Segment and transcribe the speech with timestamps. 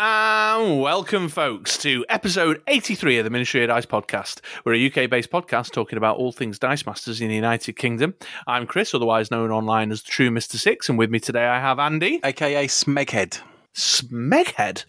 [0.00, 4.40] And welcome, folks, to episode 83 of the Ministry of Dice podcast.
[4.64, 8.14] We're a UK based podcast talking about all things Dice Masters in the United Kingdom.
[8.46, 10.54] I'm Chris, otherwise known online as the True Mr.
[10.54, 12.20] Six, and with me today I have Andy.
[12.22, 13.40] aka Smeghead.
[13.76, 14.84] Smeghead.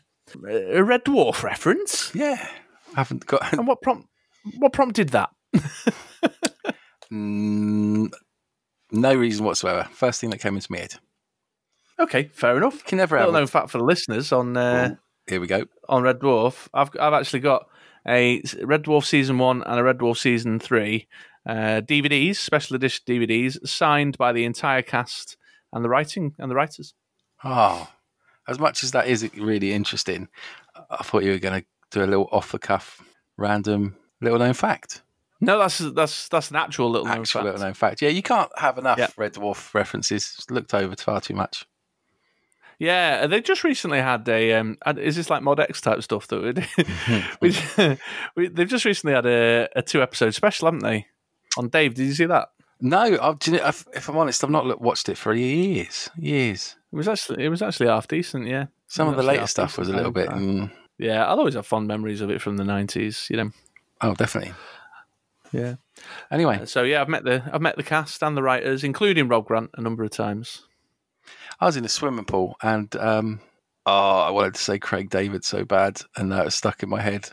[0.47, 2.13] A Red Dwarf reference?
[2.13, 2.47] Yeah,
[2.95, 4.07] haven't got And what, prompt,
[4.59, 5.31] what prompted that?
[7.11, 8.13] mm,
[8.91, 9.87] no reason whatsoever.
[9.91, 10.99] First thing that came into my head.
[11.99, 12.83] Okay, fair enough.
[12.85, 13.41] Can never Little have.
[13.41, 14.95] known fact for the listeners on uh,
[15.27, 15.65] Here we go.
[15.87, 16.67] on Red Dwarf.
[16.73, 17.67] I've I've actually got
[18.07, 21.07] a Red Dwarf season one and a Red Dwarf season three
[21.47, 25.35] uh, DVDs, special edition DVDs, signed by the entire cast
[25.73, 26.93] and the writing and the writers.
[27.43, 27.89] Oh,
[28.47, 30.27] as much as that is really interesting,
[30.89, 33.01] I thought you were going to do a little off the cuff,
[33.37, 35.01] random little known fact.
[35.41, 37.45] No, that's that's that's an actual little known Actual fact.
[37.45, 38.01] little known fact.
[38.01, 39.07] Yeah, you can't have enough Yeah.
[39.17, 40.33] Red Dwarf references.
[40.37, 41.65] It's looked over far too much.
[42.79, 44.53] Yeah, they just recently had a.
[44.53, 46.67] Um, is this like Mod X type stuff that we did?
[47.41, 47.97] we,
[48.35, 51.05] we, they've just recently had a, a two episode special, haven't they?
[51.57, 52.49] On Dave, did you see that?
[52.79, 56.09] No, I've, do you know, if, I'm honest, I've not watched it for years.
[56.17, 56.77] Years.
[56.93, 58.47] It was actually it was actually half decent.
[58.47, 60.29] Yeah, Some of the later stuff was a little bit.
[60.29, 63.27] Uh, Mm, Yeah, I'll always have fond memories of it from the nineties.
[63.29, 63.51] You know.
[64.01, 64.53] oh, definitely.
[65.51, 65.75] Yeah.
[66.31, 69.45] Anyway, So yeah, I've met the I've met the cast and the writers, including Rob
[69.47, 70.63] Grant, a number of times.
[71.59, 73.41] I was in a swimming pool and um,
[73.85, 77.01] oh, I wanted to say Craig David so bad, and that was stuck in my
[77.01, 77.29] head.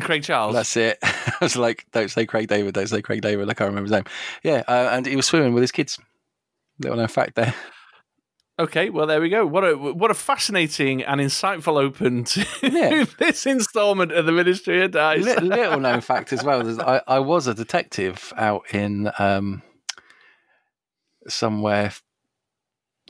[0.00, 0.54] Craig Charles.
[0.54, 0.98] That's it.
[1.02, 3.48] I was like, don't say Craig David, don't say Craig David.
[3.48, 4.04] I can't remember his name.
[4.42, 5.98] Yeah, uh, and he was swimming with his kids.
[6.78, 7.54] Little known fact there.
[8.58, 9.44] okay, well there we go.
[9.46, 13.04] What a what a fascinating and insightful open to Yeah.
[13.18, 15.24] this instalment of the Ministry of Dice.
[15.24, 16.80] Li- little known fact as well.
[16.80, 19.62] I, I was a detective out in um,
[21.26, 21.92] somewhere.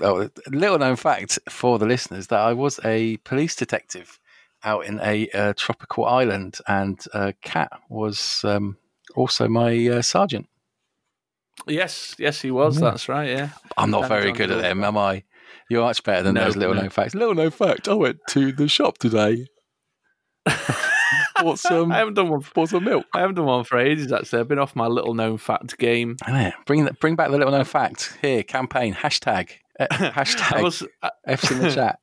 [0.01, 4.19] Oh, little known fact for the listeners that I was a police detective
[4.63, 8.77] out in a uh, tropical island, and uh, Cat was um,
[9.17, 10.49] also my uh, sergeant.
[11.67, 12.77] yes, yes, he was.
[12.81, 12.91] Yeah.
[12.91, 13.29] That's right.
[13.29, 13.51] Yeah.
[13.77, 15.25] I'm not Dan very good at them, am I?
[15.71, 16.83] You're much better than No, those little no.
[16.83, 17.15] known facts.
[17.15, 19.47] Little known fact: I went to the shop today.
[21.41, 22.43] bought some, I haven't done one.
[22.55, 23.07] bought some milk.
[23.15, 24.13] I haven't done one for ages.
[24.13, 26.17] Actually, I've been off my little known fact game.
[26.27, 28.17] Yeah, bring that, bring back the little known fact.
[28.23, 32.01] Here, campaign hashtag uh, I hashtag must, I, F's in the chat.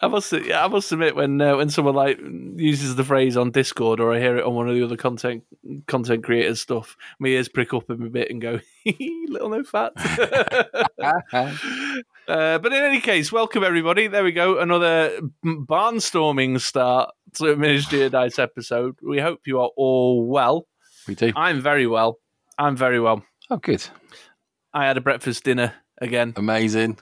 [0.00, 3.50] I must, yeah, I must admit when uh, when someone like uses the phrase on
[3.50, 5.42] Discord or I hear it on one of the other content
[5.88, 8.60] content creators stuff, my ears prick up a bit and go,
[9.26, 9.92] little no fat.
[12.28, 14.06] uh, but in any case, welcome everybody.
[14.06, 18.96] There we go, another barnstorming start to a Ministry of Dice episode.
[19.02, 20.68] We hope you are all well.
[21.08, 21.32] we do.
[21.34, 22.18] I'm very well.
[22.56, 23.24] I'm very well.
[23.50, 23.84] Oh, good,
[24.72, 26.32] I had a breakfast dinner again.
[26.36, 26.98] amazing.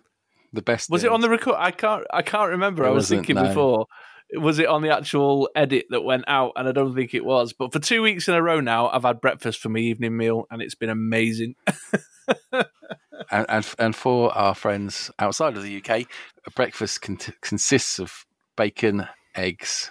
[0.53, 0.89] The best.
[0.91, 1.55] Was it on the record?
[1.59, 2.05] I can't.
[2.13, 2.85] I can't remember.
[2.85, 3.47] It I was thinking no.
[3.49, 3.87] before.
[4.35, 6.53] Was it on the actual edit that went out?
[6.57, 7.53] And I don't think it was.
[7.53, 10.47] But for two weeks in a row now, I've had breakfast for my evening meal,
[10.51, 11.55] and it's been amazing.
[12.53, 16.07] and, and and for our friends outside of the UK,
[16.55, 18.25] breakfast con- consists of
[18.57, 19.91] bacon, eggs,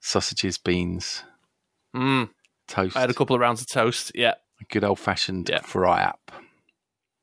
[0.00, 1.22] sausages, beans,
[1.94, 2.30] Mm.
[2.68, 4.12] toast, I had a couple of rounds of toast.
[4.14, 5.60] Yeah, a good old fashioned Yeah.
[5.60, 6.32] fry up.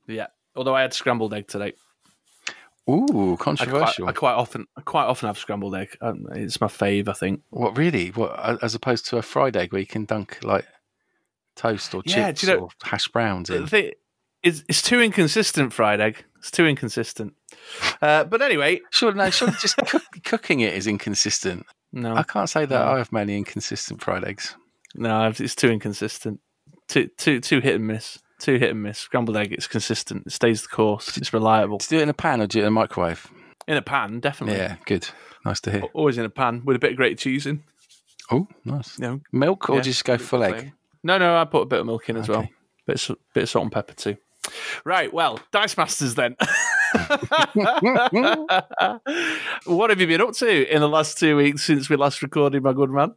[0.08, 0.28] yeah.
[0.56, 1.74] Although I had scrambled egg today.
[2.90, 4.08] Ooh, I quite, controversial.
[4.08, 5.98] I quite often, I quite often have scrambled egg.
[6.02, 7.08] Um, it's my fave.
[7.08, 7.42] I think.
[7.50, 8.10] What really?
[8.10, 10.66] What as opposed to a fried egg where you can dunk like
[11.56, 13.66] toast or Yeah, chips you know- or hash browns in?
[13.66, 13.94] The
[14.44, 15.74] it's, it's too inconsistent.
[15.74, 16.24] Fried egg.
[16.38, 17.34] It's too inconsistent.
[18.00, 19.48] Uh, but anyway, Sure, no, sure.
[19.60, 21.66] Just cook, cooking it is inconsistent.
[21.92, 22.14] no.
[22.16, 22.92] I can't say that No.
[22.92, 24.56] I have many inconsistent fried eggs.
[24.94, 26.40] No, it's too inconsistent.
[26.88, 28.20] Too too too hit and miss.
[28.40, 29.00] Too hit and miss.
[29.00, 30.28] Scrambled egg, it's consistent.
[30.28, 31.18] It stays the course.
[31.18, 31.78] It's reliable.
[31.78, 33.28] Do you do it in a pan or do you do it in a microwave?
[33.68, 34.58] In a pan, definitely.
[34.58, 35.08] Yeah, good.
[35.46, 35.84] Nice to hear.
[35.94, 37.64] Always in a pan with a bit of grated cheese in.
[38.32, 39.00] Oh, nice.
[39.00, 40.74] You know, Milk or Yeah, just go full egg?
[41.04, 42.50] No, no, I put a bit of milk in as well.
[42.88, 44.18] Bit of, bit of salt and pepper too.
[44.84, 46.36] Right, well, Dice Masters then.
[49.66, 52.64] what have you been up to in the last two weeks since we last recorded,
[52.64, 53.14] my good man?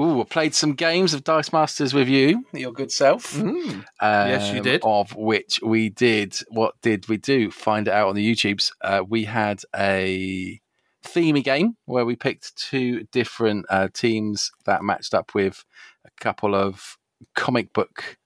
[0.00, 3.34] Ooh, I played some games of Dice Masters with you, your good self.
[3.34, 3.84] Mm.
[4.00, 4.80] Yes, you um, did.
[4.84, 6.36] Of which we did.
[6.48, 7.50] What did we do?
[7.50, 8.72] Find it out on the YouTubes.
[8.80, 10.60] Uh, we had a
[11.04, 15.64] themey game where we picked two different uh, teams that matched up with
[16.06, 16.96] a couple of
[17.36, 18.16] comic book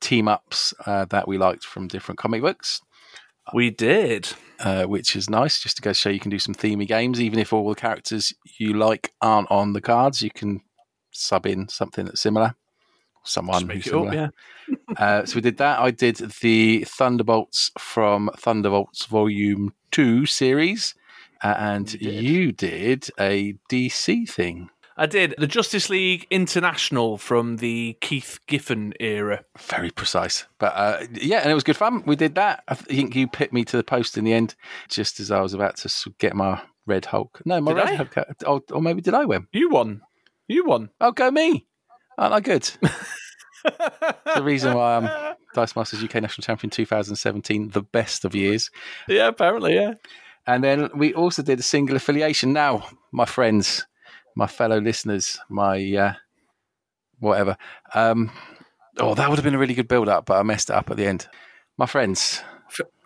[0.00, 2.80] team ups uh, that we liked from different comic books.
[3.52, 4.28] We did.
[4.60, 7.20] uh, which is nice just to go show you can do some themey games.
[7.20, 10.60] Even if all the characters you like aren't on the cards, you can
[11.16, 12.54] sub in something that's similar.
[13.26, 14.30] Someone who's it up, similar.
[14.68, 14.76] yeah.
[14.98, 15.78] uh, so we did that.
[15.80, 20.94] I did the Thunderbolts from Thunderbolts Volume 2 series.
[21.42, 22.22] Uh, and You did.
[22.24, 24.68] you did a DC thing.
[24.96, 29.44] I did the Justice League International from the Keith Giffen era.
[29.58, 30.46] Very precise.
[30.58, 32.02] But uh, yeah, and it was good fun.
[32.06, 32.62] We did that.
[32.68, 34.54] I think you picked me to the post in the end,
[34.88, 37.40] just as I was about to get my Red Hulk.
[37.44, 37.94] No, my Did Red I?
[37.96, 38.18] Hulk.
[38.18, 39.48] uh, Or, or maybe did I win?
[39.52, 40.02] You won.
[40.48, 40.90] You won.
[41.00, 41.66] Oh, go me.
[42.18, 42.70] Aren't I good?
[43.64, 48.70] the reason why I'm Dice Masters UK National Champion 2017, the best of years.
[49.08, 49.94] yeah, apparently, yeah.
[50.46, 52.52] And then we also did a single affiliation.
[52.52, 53.86] Now, my friends,
[54.36, 56.12] my fellow listeners, my uh,
[57.18, 57.56] whatever.
[57.94, 58.30] Um,
[58.98, 60.90] oh, that would have been a really good build up, but I messed it up
[60.90, 61.26] at the end.
[61.78, 62.42] My friends,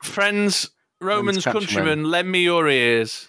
[0.03, 0.71] Friends,
[1.01, 1.67] Romans, countrymen.
[1.67, 3.29] countrymen, lend me your ears.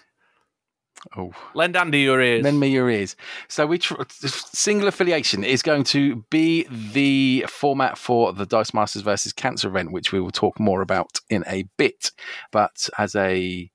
[1.16, 2.42] Oh, Lend Andy your ears.
[2.42, 3.16] lend me your ears.
[3.48, 9.02] So we tr- single affiliation is going to be the format for the Dice Masters
[9.02, 12.10] versus Cancer event, which we will talk more about in a bit.
[12.52, 13.70] But as a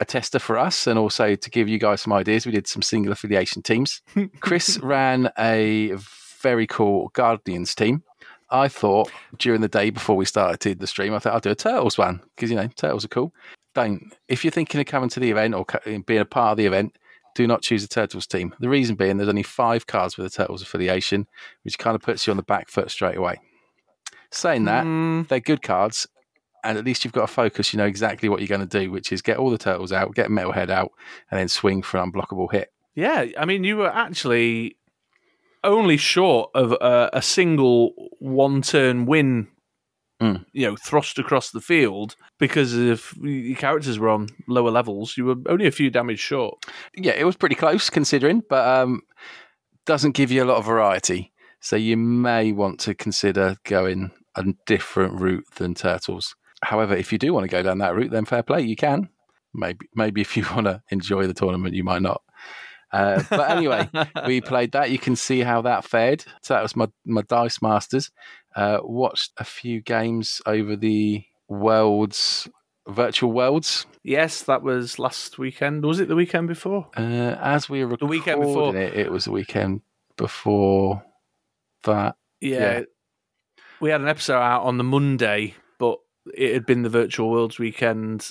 [0.00, 2.80] a tester for us, and also to give you guys some ideas, we did some
[2.82, 4.00] single affiliation teams.
[4.40, 5.92] Chris ran a
[6.40, 8.02] very cool Guardians team.
[8.50, 11.54] I thought during the day before we started the stream, I thought I'll do a
[11.54, 13.32] Turtles one because you know Turtles are cool.
[13.74, 15.64] Don't if you're thinking of coming to the event or
[16.06, 16.96] being a part of the event,
[17.34, 18.54] do not choose a Turtles team.
[18.58, 21.26] The reason being there's only five cards with a Turtles affiliation,
[21.62, 23.36] which kind of puts you on the back foot straight away.
[24.32, 26.06] Saying that, Mm, they're good cards,
[26.64, 27.72] and at least you've got a focus.
[27.72, 30.14] You know exactly what you're going to do, which is get all the turtles out,
[30.14, 30.92] get Metalhead out,
[31.30, 32.72] and then swing for an unblockable hit.
[32.94, 34.76] yeah, I mean, you were actually
[35.62, 39.48] only short of a, a single one-turn win.
[40.20, 40.44] Mm.
[40.52, 45.24] You know, thrust across the field because if your characters were on lower levels, you
[45.24, 46.62] were only a few damage short.
[46.94, 49.02] Yeah, it was pretty close considering, but um,
[49.86, 51.32] doesn't give you a lot of variety.
[51.60, 56.34] So you may want to consider going a different route than turtles.
[56.62, 59.08] However, if you do want to go down that route, then fair play, you can.
[59.54, 62.22] Maybe, maybe if you want to enjoy the tournament, you might not.
[62.92, 63.88] Uh, but anyway,
[64.26, 64.90] we played that.
[64.90, 66.24] You can see how that fared.
[66.42, 68.10] So that was my my Dice Masters.
[68.56, 72.48] Uh, watched a few games over the worlds,
[72.88, 73.86] virtual worlds.
[74.02, 75.84] yes, that was last weekend.
[75.84, 76.88] Was it the weekend before?
[76.96, 78.76] Uh, as we were The weekend before.
[78.76, 79.82] it, it was the weekend
[80.16, 81.02] before
[81.84, 82.16] that.
[82.40, 82.58] Yeah.
[82.78, 82.82] Yeah.
[83.80, 85.98] We had an episode out on the Monday, but
[86.34, 88.30] it had been the virtual worlds weekend.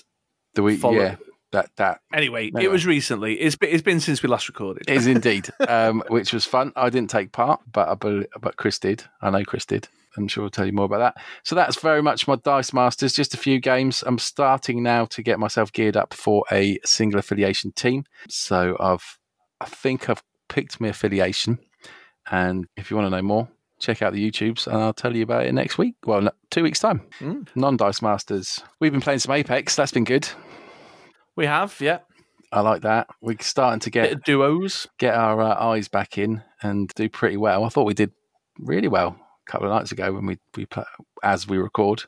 [0.54, 1.16] The week, Follow- yeah,
[1.52, 3.34] that that Anyway, it was recently.
[3.40, 4.84] It's been, it's been since we last recorded.
[4.88, 6.72] it is indeed, um, which was fun.
[6.76, 9.04] I didn't take part, but I but Chris did.
[9.22, 9.88] I know Chris did.
[10.18, 11.24] I'm sure we'll tell you more about that.
[11.44, 13.14] So that's very much my Dice Masters.
[13.14, 14.04] Just a few games.
[14.06, 18.06] I'm starting now to get myself geared up for a single affiliation team.
[18.28, 19.18] So I've,
[19.62, 21.60] I think I've picked my affiliation.
[22.32, 25.24] And if you want to know more, check out the YouTubes, and I'll tell you
[25.24, 25.96] about it next week.
[26.06, 27.02] Well, no, two weeks time.
[27.20, 27.48] Mm.
[27.56, 28.62] Non Dice Masters.
[28.80, 29.76] We've been playing some Apex.
[29.76, 30.28] That's been good.
[31.36, 32.00] We have, yeah.
[32.52, 33.08] I like that.
[33.22, 34.88] We're starting to get duos.
[34.98, 37.64] get our uh, eyes back in and do pretty well.
[37.64, 38.12] I thought we did
[38.58, 40.84] really well couple of nights ago when we we play,
[41.24, 42.04] as we record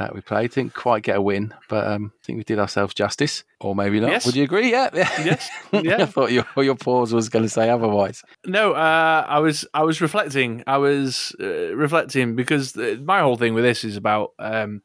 [0.00, 0.50] that we played.
[0.52, 4.00] Didn't quite get a win, but um, I think we did ourselves justice, or maybe
[4.00, 4.10] not.
[4.10, 4.26] Yes.
[4.26, 4.70] Would you agree?
[4.70, 5.48] Yeah, Yes.
[5.72, 6.02] Yeah.
[6.02, 8.22] I thought your your pause was going to say otherwise.
[8.46, 10.64] No, uh, I was I was reflecting.
[10.66, 14.30] I was uh, reflecting because the, my whole thing with this is about.
[14.38, 14.82] Um,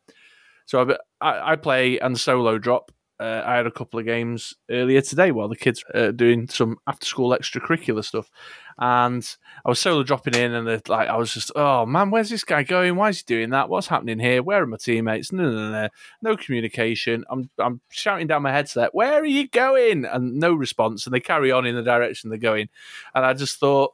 [0.67, 2.91] so I, I play and solo drop.
[3.19, 6.77] Uh, I had a couple of games earlier today while the kids uh, doing some
[6.85, 8.29] after school extracurricular stuff,
[8.77, 9.25] and
[9.65, 12.63] I was solo dropping in, and like I was just, oh man, where's this guy
[12.63, 12.95] going?
[12.97, 13.69] Why is he doing that?
[13.69, 14.43] What's happening here?
[14.43, 15.31] Where are my teammates?
[15.31, 15.89] No, no, no, no,
[16.21, 17.23] no communication.
[17.29, 20.03] I'm I'm shouting down my headset, where are you going?
[20.05, 22.67] And no response, and they carry on in the direction they're going,
[23.13, 23.93] and I just thought,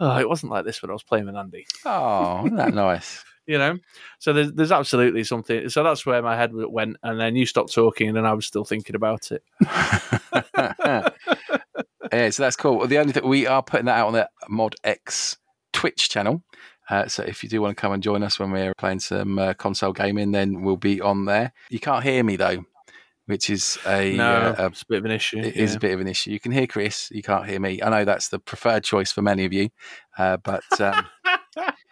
[0.00, 3.22] oh, it wasn't like this when I was playing with Andy Oh, isn't that nice?
[3.46, 3.76] You know
[4.18, 7.72] so there's, there's absolutely something so that's where my head went and then you stopped
[7.72, 9.42] talking and then i was still thinking about it
[12.12, 12.86] yeah, so that's cool.
[12.86, 15.36] The only thing we are putting that out on the Mod X
[15.72, 16.42] Twitch channel.
[16.90, 19.38] Uh, so if you do want to come and join us when we're playing some
[19.38, 21.52] uh, console gaming, then we'll be on there.
[21.70, 22.64] You can't hear me though,
[23.26, 25.76] which is a, no uh, a a bit of an issue It is yeah.
[25.76, 26.32] a bit of an issue.
[26.32, 27.80] You can hear Chris, you can't hear me.
[27.82, 29.70] I know that's the preferred choice for many of you,
[30.18, 31.06] uh, but um,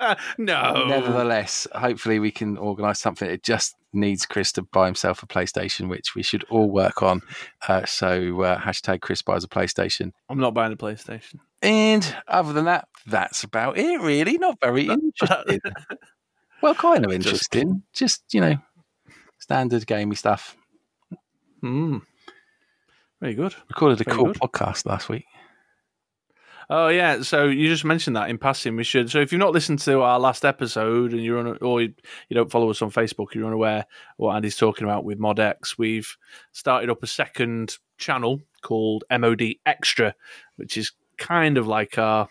[0.39, 3.29] no nevertheless, hopefully we can organise something.
[3.29, 7.23] It just needs Chris to buy himself a PlayStation, which we should all work on.
[7.67, 10.13] Uh, so uh, hashtag Chris buys a PlayStation.
[10.29, 14.01] i'm not buying a playstation And other than that, that's about it.
[14.01, 15.61] Really, not very interesting.
[16.63, 17.83] well, kind of interesting.
[17.93, 18.57] Just you know,
[19.39, 20.57] standard gamey stuff.
[21.63, 22.01] mm.
[23.21, 24.37] very good Recorded a Very cool good.
[24.41, 25.25] podcast last week.
[26.73, 28.77] Oh yeah, so you just mentioned that in passing.
[28.77, 29.11] We should.
[29.11, 31.93] So if you've not listened to our last episode and you're on, or you
[32.31, 33.87] don't follow us on Facebook, you're unaware
[34.19, 35.77] what Andy's talking about with Mod X.
[35.77, 36.17] We've
[36.53, 40.15] started up a second channel called MOD Extra,
[40.55, 42.29] which is kind of like our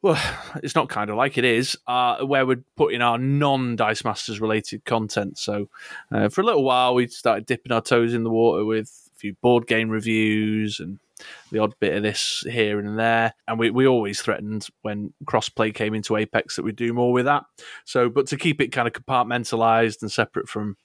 [0.00, 0.20] well,
[0.62, 4.40] it's not kind of like it is, uh, where we're putting our non Dice Masters
[4.40, 5.38] related content.
[5.38, 5.68] So,
[6.12, 9.18] uh, for a little while, we started dipping our toes in the water with a
[9.18, 11.00] few board game reviews and
[11.50, 13.34] the odd bit of this here and there.
[13.46, 17.26] And we, we always threatened when crossplay came into Apex that we'd do more with
[17.26, 17.44] that.
[17.84, 20.76] So, but to keep it kind of compartmentalized and separate from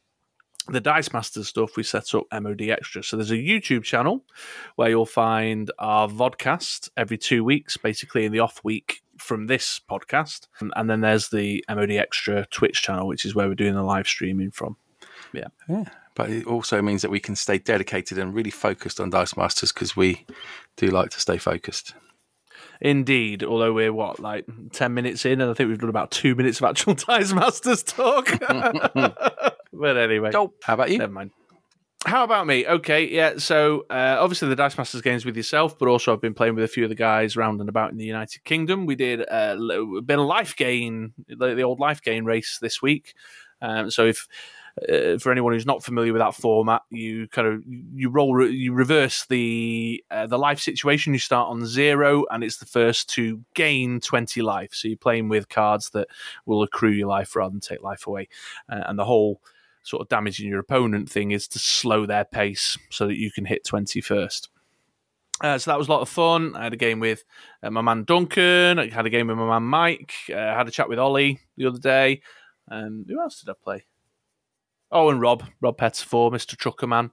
[0.69, 3.03] the Dice Masters stuff, we set up MOD Extra.
[3.03, 4.25] So there's a YouTube channel
[4.75, 9.79] where you'll find our vodcast every two weeks, basically in the off week from this
[9.89, 10.47] podcast.
[10.59, 14.07] And then there's the MOD Extra Twitch channel, which is where we're doing the live
[14.07, 14.75] streaming from.
[15.33, 15.47] Yeah.
[15.69, 15.85] Yeah.
[16.17, 19.71] But it also means that we can stay dedicated and really focused on Dice Masters
[19.71, 20.25] because we
[20.75, 21.93] do like to stay focused.
[22.81, 26.33] Indeed, although we're what like ten minutes in, and I think we've done about two
[26.33, 28.27] minutes of actual Dice Masters talk.
[28.39, 30.55] but anyway, Cool.
[30.63, 30.97] How about you?
[30.97, 31.29] never mind.
[32.07, 32.65] How about me?
[32.65, 33.33] Okay, yeah.
[33.37, 36.63] So uh, obviously the Dice Masters games with yourself, but also I've been playing with
[36.63, 38.87] a few of the guys round and about in the United Kingdom.
[38.87, 42.81] We did uh, a bit of life gain, the, the old life gain race this
[42.81, 43.13] week.
[43.61, 44.27] Um, so if
[44.89, 48.73] uh, for anyone who's not familiar with that format, you kind of you roll you
[48.73, 51.13] reverse the uh, the life situation.
[51.13, 54.73] You start on zero, and it's the first to gain twenty life.
[54.73, 56.07] So you're playing with cards that
[56.45, 58.29] will accrue your life rather than take life away,
[58.69, 59.41] uh, and the whole
[59.83, 63.45] sort of damaging your opponent thing is to slow their pace so that you can
[63.45, 64.49] hit 20 first.
[65.39, 66.55] Uh, so that was a lot of fun.
[66.55, 67.23] I had a game with
[67.63, 68.79] uh, my man Duncan.
[68.79, 70.13] I had a game with my man Mike.
[70.29, 72.21] Uh, I had a chat with Ollie the other day.
[72.67, 73.85] And who else did I play?
[74.91, 76.55] Oh, and Rob, Rob Pettifor, Mr.
[76.55, 77.11] Trucker Man.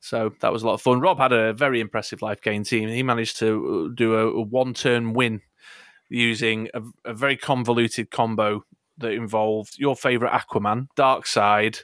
[0.00, 1.00] So that was a lot of fun.
[1.00, 2.88] Rob had a very impressive life gain team.
[2.88, 5.42] He managed to do a, a one turn win
[6.08, 8.64] using a, a very convoluted combo
[8.98, 11.82] that involved your favorite Aquaman, Darkseid,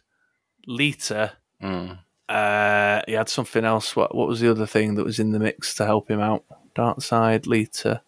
[0.66, 1.32] Lita.
[1.62, 1.98] Mm.
[2.28, 3.96] Uh, he had something else.
[3.96, 6.44] What what was the other thing that was in the mix to help him out?
[6.74, 8.02] Darkseid, Lita,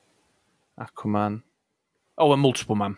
[0.79, 1.43] Aquaman.
[2.17, 2.97] Oh, a multiple man.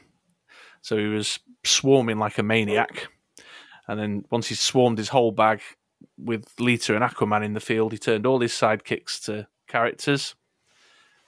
[0.82, 3.08] So he was swarming like a maniac.
[3.88, 5.60] And then once he swarmed his whole bag
[6.18, 10.34] with Lita and Aquaman in the field, he turned all his sidekicks to characters.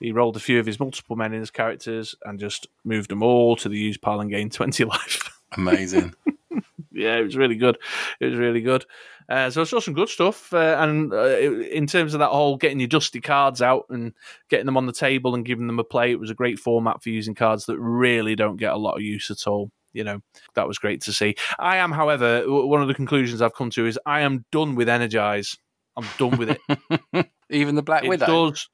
[0.00, 3.22] He rolled a few of his multiple men in as characters and just moved them
[3.22, 5.30] all to the use pile and gained 20 life.
[5.56, 6.14] Amazing.
[6.92, 7.78] yeah, it was really good.
[8.20, 8.84] It was really good.
[9.28, 10.52] Uh, so I saw some good stuff.
[10.52, 14.14] Uh, and uh, in terms of that whole getting your dusty cards out and
[14.48, 17.02] getting them on the table and giving them a play, it was a great format
[17.02, 19.70] for using cards that really don't get a lot of use at all.
[19.99, 20.21] You know,
[20.55, 21.35] that was great to see.
[21.59, 24.88] I am, however, one of the conclusions I've come to is I am done with
[24.88, 25.57] Energize.
[25.97, 27.31] I'm done with it.
[27.50, 28.26] Even the Black it Widow.
[28.26, 28.69] does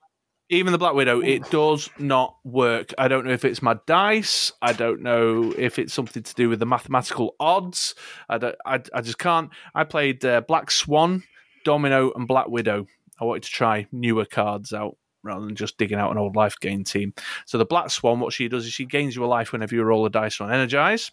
[0.51, 4.53] even the black widow it does not work i don't know if it's my dice
[4.61, 7.95] i don't know if it's something to do with the mathematical odds
[8.29, 11.23] i don't i, I just can't i played uh, black swan
[11.65, 12.87] domino and black widow
[13.19, 16.55] i wanted to try newer cards out rather than just digging out an old life
[16.61, 17.13] gain team
[17.47, 19.83] so the black swan what she does is she gains you a life whenever you
[19.83, 21.11] roll a dice on energize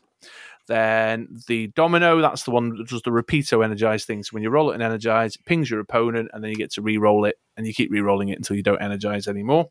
[0.67, 4.23] then the domino, that's the one that does the repeato energize thing.
[4.23, 6.71] So when you roll it and energize, it pings your opponent, and then you get
[6.73, 9.69] to re-roll it, and you keep re-rolling it until you don't energize anymore.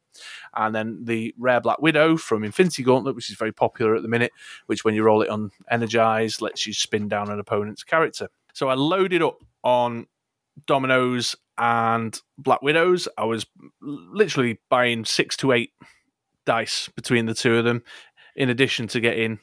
[0.54, 4.08] And then the rare Black Widow from Infinity Gauntlet, which is very popular at the
[4.08, 4.32] minute,
[4.66, 8.28] which when you roll it on energize, lets you spin down an opponent's character.
[8.52, 10.06] So I loaded up on
[10.66, 13.06] dominoes and Black Widows.
[13.16, 13.46] I was
[13.80, 15.72] literally buying six to eight
[16.46, 17.82] dice between the two of them,
[18.34, 19.38] in addition to getting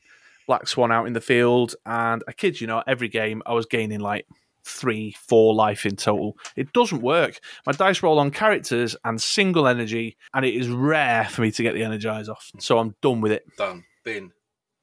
[0.48, 1.76] Black Swan out in the field.
[1.86, 4.26] And I kid you not, every game I was gaining like
[4.66, 6.38] three, four life in total.
[6.56, 7.40] It doesn't work.
[7.66, 11.64] My dice roll on characters and single energy, and it is rare for me to
[11.64, 12.52] get the energize off.
[12.60, 13.46] So I'm done with it.
[13.58, 13.86] Done.
[14.04, 14.32] Bin.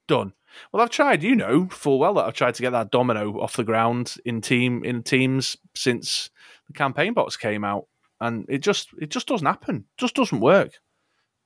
[0.06, 0.34] Done.
[0.73, 3.56] Well, I've tried, you know, full well that I've tried to get that domino off
[3.56, 6.30] the ground in team in teams since
[6.66, 7.87] the campaign box came out,
[8.20, 9.76] and it just it just doesn't happen.
[9.76, 10.80] It just doesn't work.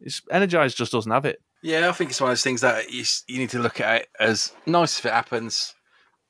[0.01, 1.43] It's energized just doesn't have it.
[1.63, 4.03] Yeah, I think it's one of those things that you, you need to look at
[4.03, 5.75] it as nice if it happens,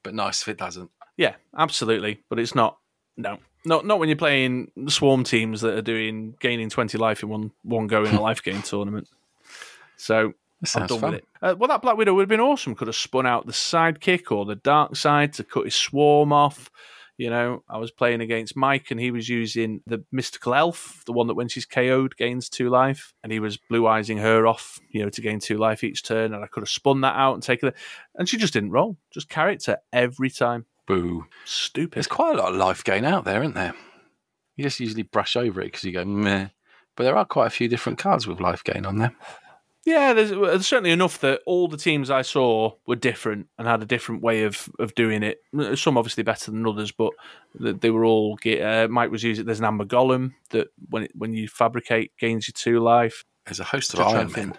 [0.03, 0.91] but nice if it doesn't.
[1.19, 2.23] Yeah, absolutely.
[2.31, 2.79] But it's not.
[3.17, 7.29] No, not not when you're playing swarm teams that are doing gaining twenty life in
[7.29, 9.09] one one go in a life game tournament.
[9.97, 10.35] So
[10.75, 11.11] I'm done fun.
[11.13, 11.29] with it.
[11.41, 12.75] Uh, well, that Black Widow would have been awesome.
[12.75, 16.71] Could have spun out the sidekick or the Darkseid to cut his swarm off.
[17.17, 21.13] You know, I was playing against Mike and he was using the mystical elf, the
[21.13, 24.79] one that when she's KO'd gains two life, and he was blue eyesing her off,
[24.91, 26.33] you know, to gain two life each turn.
[26.33, 27.75] And I could have spun that out and taken it.
[28.15, 30.67] And she just didn't roll, just character every time.
[30.87, 31.27] Boo.
[31.45, 31.97] Stupid.
[31.97, 33.75] There's quite a lot of life gain out there, isn't there?
[34.57, 36.49] You just usually brush over it because you go meh.
[36.97, 39.15] But there are quite a few different cards with life gain on there.
[39.87, 43.83] Yeah, there's, there's certainly enough that all the teams I saw were different and had
[43.83, 45.39] a different way of, of doing it.
[45.79, 47.13] Some obviously better than others, but
[47.55, 48.39] they were all.
[48.45, 49.47] Uh, Mike was using.
[49.47, 53.25] There's an amber golem that when it, when you fabricate gains you two life.
[53.47, 54.59] There's a host of iron men.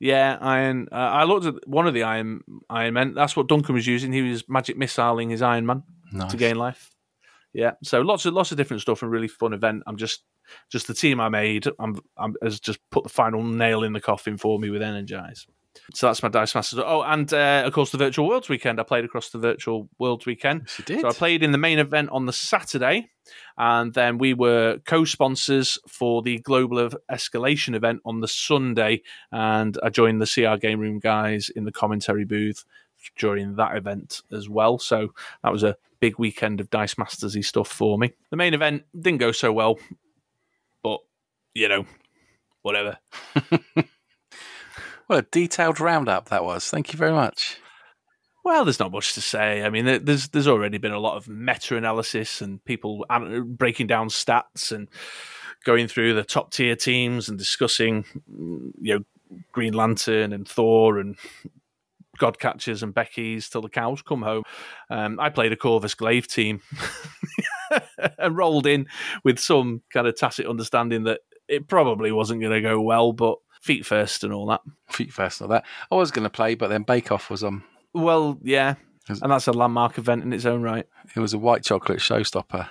[0.00, 0.88] Yeah, iron.
[0.92, 3.14] Uh, I looked at one of the iron iron men.
[3.14, 4.12] That's what Duncan was using.
[4.12, 5.82] He was magic missiling his Iron Man
[6.12, 6.30] nice.
[6.30, 6.90] to gain life.
[7.52, 9.82] Yeah, so lots of lots of different stuff and really fun event.
[9.86, 10.22] I'm just
[10.70, 14.00] just the team I made I'm, I'm, has just put the final nail in the
[14.00, 15.46] coffin for me with Energize.
[15.94, 16.80] So that's my Dice Masters.
[16.84, 18.80] Oh, and uh, of course, the Virtual Worlds weekend.
[18.80, 20.62] I played across the Virtual Worlds weekend.
[20.64, 21.00] Yes, you did.
[21.00, 23.08] So I played in the main event on the Saturday,
[23.56, 29.02] and then we were co sponsors for the Global Escalation event on the Sunday.
[29.32, 32.64] And I joined the CR Game Room guys in the commentary booth
[33.16, 34.78] during that event as well.
[34.78, 38.12] So that was a big weekend of Dice Mastersy stuff for me.
[38.30, 39.78] The main event didn't go so well
[41.58, 41.84] you know,
[42.62, 42.98] whatever.
[45.06, 46.70] what a detailed roundup that was.
[46.70, 47.56] Thank you very much.
[48.44, 49.62] Well, there's not much to say.
[49.62, 53.04] I mean, there's there's already been a lot of meta analysis and people
[53.44, 54.88] breaking down stats and
[55.64, 58.04] going through the top tier teams and discussing,
[58.80, 59.00] you know,
[59.52, 61.16] Green Lantern and Thor and
[62.18, 64.44] Godcatchers and Becky's till the cows come home.
[64.90, 66.60] Um, I played a Corvus Glaive team
[68.18, 68.86] and rolled in
[69.24, 73.38] with some kind of tacit understanding that it probably wasn't going to go well, but
[73.60, 74.60] feet first and all that.
[74.90, 75.64] Feet first and all that.
[75.90, 77.62] I was going to play, but then Bake Off was on.
[77.94, 78.74] Well, yeah,
[79.08, 80.86] and that's a landmark event in its own right.
[81.16, 82.68] It was a white chocolate showstopper.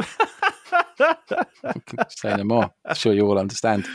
[2.08, 2.70] say no more.
[2.84, 3.88] I'm sure you all understand.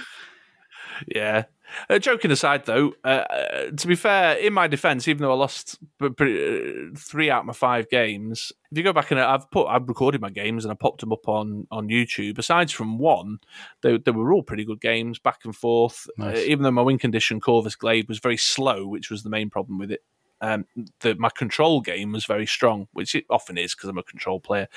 [1.07, 1.43] Yeah,
[1.89, 5.35] uh, joking aside, though, uh, uh, to be fair, in my defence, even though I
[5.35, 9.49] lost pretty, uh, three out of my five games, if you go back and I've
[9.51, 12.37] put, I've recorded my games and I popped them up on, on YouTube.
[12.37, 13.39] Aside from one,
[13.81, 16.07] they, they were all pretty good games, back and forth.
[16.19, 19.49] Uh, even though my win condition Corvus Glaive was very slow, which was the main
[19.49, 20.01] problem with it.
[20.39, 20.65] Um,
[20.99, 24.39] the, my control game was very strong, which it often is because I'm a control
[24.39, 24.67] player.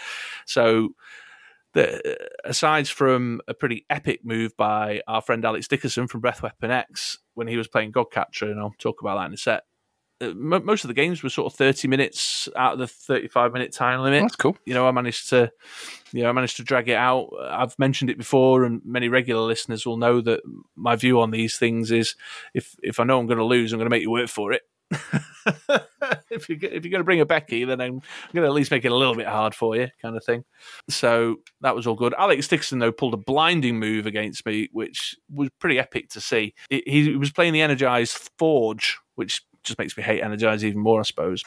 [0.47, 0.95] So
[1.73, 6.71] the, aside from a pretty epic move by our friend Alex Dickerson from Breath Weapon
[6.71, 9.65] X when he was playing Godcatcher, and I'll talk about that in a set.
[10.23, 13.73] Uh, most of the games were sort of 30 minutes out of the 35 minute
[13.73, 14.21] time limit.
[14.23, 14.57] That's cool.
[14.67, 15.51] You know, I managed to,
[16.13, 17.31] you know, I managed to drag it out.
[17.41, 20.41] I've mentioned it before, and many regular listeners will know that
[20.77, 22.17] my view on these things is
[22.53, 24.53] if if I know I'm going to lose, I'm going to make you work for
[24.53, 24.63] it.
[26.31, 28.01] if you if you're going to bring a Becky, then I'm
[28.33, 30.45] going to at least make it a little bit hard for you, kind of thing.
[30.89, 32.15] So that was all good.
[32.19, 36.55] Alex Dixon though pulled a blinding move against me, which was pretty epic to see.
[36.69, 41.05] He was playing the Energized Forge, which just makes me hate Energize even more, I
[41.05, 41.43] suppose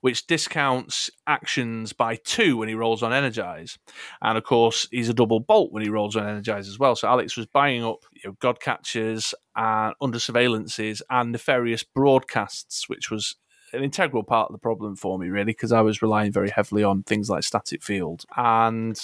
[0.00, 3.78] which discounts actions by two when he rolls on Energize.
[4.22, 6.96] And of course, he's a double bolt when he rolls on Energize as well.
[6.96, 12.88] So Alex was buying up you know, God catchers and under surveillances and nefarious broadcasts,
[12.88, 13.36] which was
[13.72, 16.82] an integral part of the problem for me, really, because I was relying very heavily
[16.82, 18.24] on things like static field.
[18.36, 18.98] And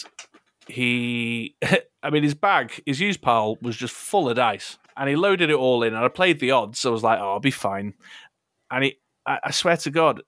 [0.69, 1.57] he,
[2.03, 4.79] I mean, his bag, his used pile was just full of dice.
[4.97, 7.19] And he loaded it all in, and I played the odds, so I was like,
[7.19, 7.95] "Oh, I'll be fine."
[8.71, 8.95] And he,
[9.27, 10.23] I, I swear to God,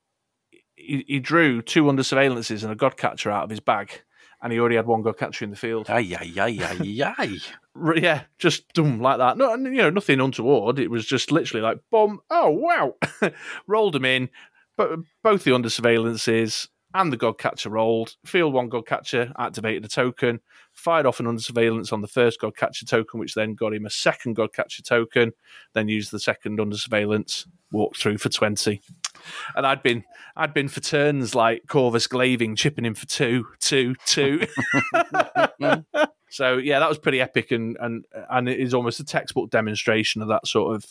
[0.86, 4.02] he, he drew two under surveillances and a god catcher out of his bag,
[4.42, 5.88] and he already had one god catcher in the field.
[5.90, 7.92] Aye, aye, aye, aye, aye.
[7.96, 9.36] yeah, just boom like that.
[9.36, 10.78] No, you know, nothing untoward.
[10.78, 12.20] It was just literally like boom.
[12.30, 12.94] Oh wow!
[13.66, 14.30] Rolled him in,
[14.76, 18.16] but both the under surveillances and the god catcher rolled.
[18.24, 20.40] Field one god catcher activated a token,
[20.76, 23.86] fired off an under surveillance on the first god catcher token, which then got him
[23.86, 25.32] a second god catcher token.
[25.72, 28.80] Then used the second under surveillance, walked through for twenty
[29.54, 30.04] and I'd been
[30.36, 34.46] I'd been for turns like Corvus Glaving, chipping in for two, two, two.
[36.30, 40.22] so yeah, that was pretty epic, and and and it is almost a textbook demonstration
[40.22, 40.84] of that sort of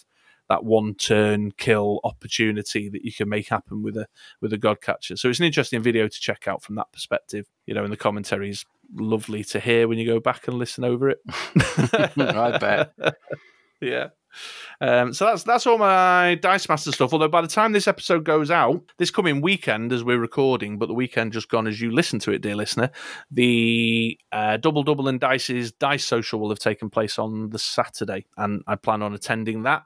[0.48, 4.08] that one turn kill opportunity that you can make happen with a
[4.42, 5.16] with a god catcher.
[5.16, 7.48] So it's an interesting video to check out from that perspective.
[7.66, 11.10] You know, in the commentaries lovely to hear when you go back and listen over
[11.10, 11.20] it.
[11.30, 12.94] I bet.
[13.82, 14.10] yeah.
[14.82, 17.14] Um, so that's that's all my Dice Master stuff.
[17.14, 20.88] Although by the time this episode goes out, this coming weekend as we're recording, but
[20.88, 22.92] the weekend just gone as you listen to it, dear listener,
[23.32, 28.26] the uh, Double Double and Dice's Dice Social will have taken place on the Saturday,
[28.38, 29.84] and I plan on attending that.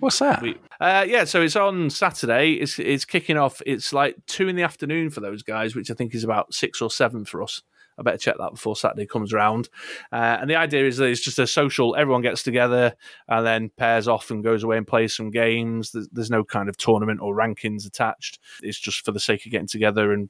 [0.00, 0.42] What's that?
[0.42, 2.52] We, uh, yeah, so it's on Saturday.
[2.52, 3.60] It's it's kicking off.
[3.66, 6.80] It's like two in the afternoon for those guys, which I think is about six
[6.80, 7.62] or seven for us.
[7.98, 9.68] I better check that before Saturday comes around.
[10.12, 12.94] Uh, and the idea is that it's just a social, everyone gets together
[13.28, 15.92] and then pairs off and goes away and plays some games.
[15.92, 18.38] There's, there's no kind of tournament or rankings attached.
[18.62, 20.28] It's just for the sake of getting together and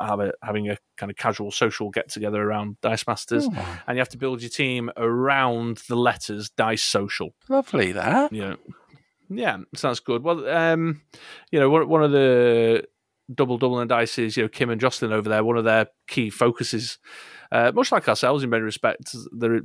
[0.00, 3.96] have a, having a kind of casual social get together around Dice Masters, Oh, and
[3.96, 7.34] you have to build your team around the letters Dice Social.
[7.50, 8.32] lovely that.
[8.32, 8.54] Yeah,
[9.28, 10.22] yeah, sounds good.
[10.24, 11.02] Well, um,
[11.52, 12.86] you know, one, one of the
[13.32, 16.30] double double and dices, you know, Kim and Jocelyn over there, one of their key
[16.30, 16.98] focuses,
[17.52, 19.60] uh, much like ourselves in many respects, they're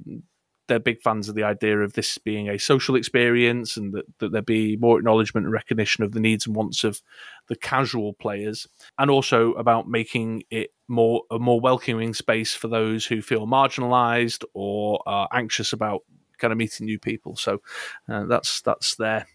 [0.69, 4.31] they're big fans of the idea of this being a social experience and that, that
[4.31, 7.01] there be more acknowledgement and recognition of the needs and wants of
[7.49, 8.67] the casual players
[8.97, 14.45] and also about making it more a more welcoming space for those who feel marginalized
[14.53, 16.03] or are anxious about
[16.37, 17.35] kind of meeting new people.
[17.35, 17.61] So
[18.07, 19.27] uh, that's that's their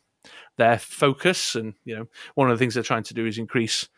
[0.57, 1.55] their focus.
[1.55, 3.89] And you know one of the things they're trying to do is increase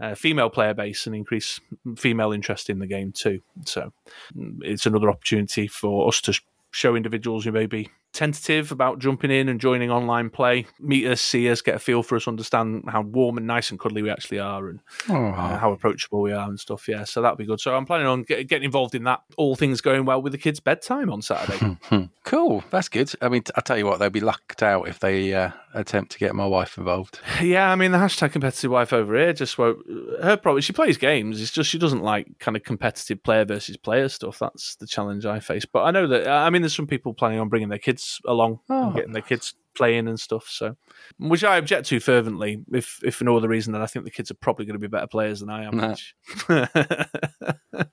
[0.00, 1.60] uh, female player base and increase
[1.96, 3.40] female interest in the game too.
[3.64, 3.92] So
[4.36, 6.38] mm, it's another opportunity for us to
[6.72, 11.20] show individuals who may be tentative about jumping in and joining online play meet us
[11.20, 14.08] see us get a feel for us understand how warm and nice and cuddly we
[14.08, 17.60] actually are and uh, how approachable we are and stuff yeah so that'll be good
[17.60, 20.38] so i'm planning on get, getting involved in that all things going well with the
[20.38, 21.76] kids bedtime on saturday
[22.24, 22.64] cool.
[22.70, 23.12] That's good.
[23.20, 26.18] I mean, I tell you what, they'll be lucked out if they uh, attempt to
[26.18, 27.20] get my wife involved.
[27.44, 29.78] Yeah, I mean the hashtag competitive wife over here just won't.
[30.22, 30.62] Her problem.
[30.62, 31.42] She plays games.
[31.42, 34.38] It's just she doesn't like kind of competitive player versus player stuff.
[34.38, 35.66] That's the challenge I face.
[35.66, 36.26] But I know that.
[36.26, 38.86] I mean, there's some people planning on bringing their kids along Oh.
[38.86, 40.46] and getting their kids playing and stuff.
[40.48, 40.76] So,
[41.18, 44.10] which I object to fervently, if if for no other reason than I think the
[44.10, 45.76] kids are probably going to be better players than I am.
[45.76, 45.88] Nah.
[45.90, 46.14] which-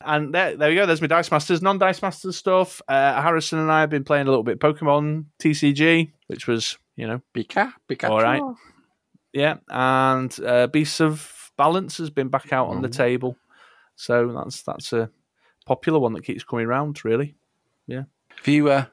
[0.00, 0.86] and there, there we go.
[0.86, 2.80] There's my Dice Masters, non Dice Masters stuff.
[2.88, 7.06] Uh, Harrison and I have been playing a little bit Pokemon TCG, which was you
[7.06, 8.10] know Pika, Pikachu.
[8.10, 8.42] All right.
[9.32, 12.96] yeah, and uh, Beasts of Balance has been back out on the Mhm.
[12.96, 13.36] table,
[13.96, 15.10] so that's that's a
[15.66, 17.04] popular one that keeps coming round.
[17.04, 17.34] Really,
[17.86, 18.04] yeah.
[18.36, 18.86] Have you uh,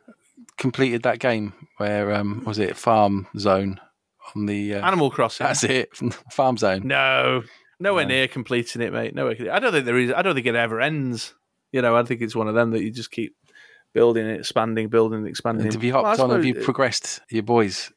[0.58, 3.80] completed that game where um, was it Farm Zone
[4.36, 4.76] on the?
[4.76, 5.46] Uh, Animal Crossing.
[5.46, 5.90] that's it,
[6.32, 6.88] Farm Zone.
[6.88, 7.44] no,
[7.80, 8.10] nowhere No.
[8.10, 9.16] near completing it, mate.
[9.16, 9.36] Nowhere.
[9.52, 10.12] I don't think there is.
[10.12, 11.34] I don't think it ever ends.
[11.72, 13.34] You know, I think it's one of them that you just keep
[13.94, 15.66] building, it, expanding, building, expanding.
[15.66, 16.30] And have you Well, hopped on?
[16.32, 17.92] Have you progressed your boys'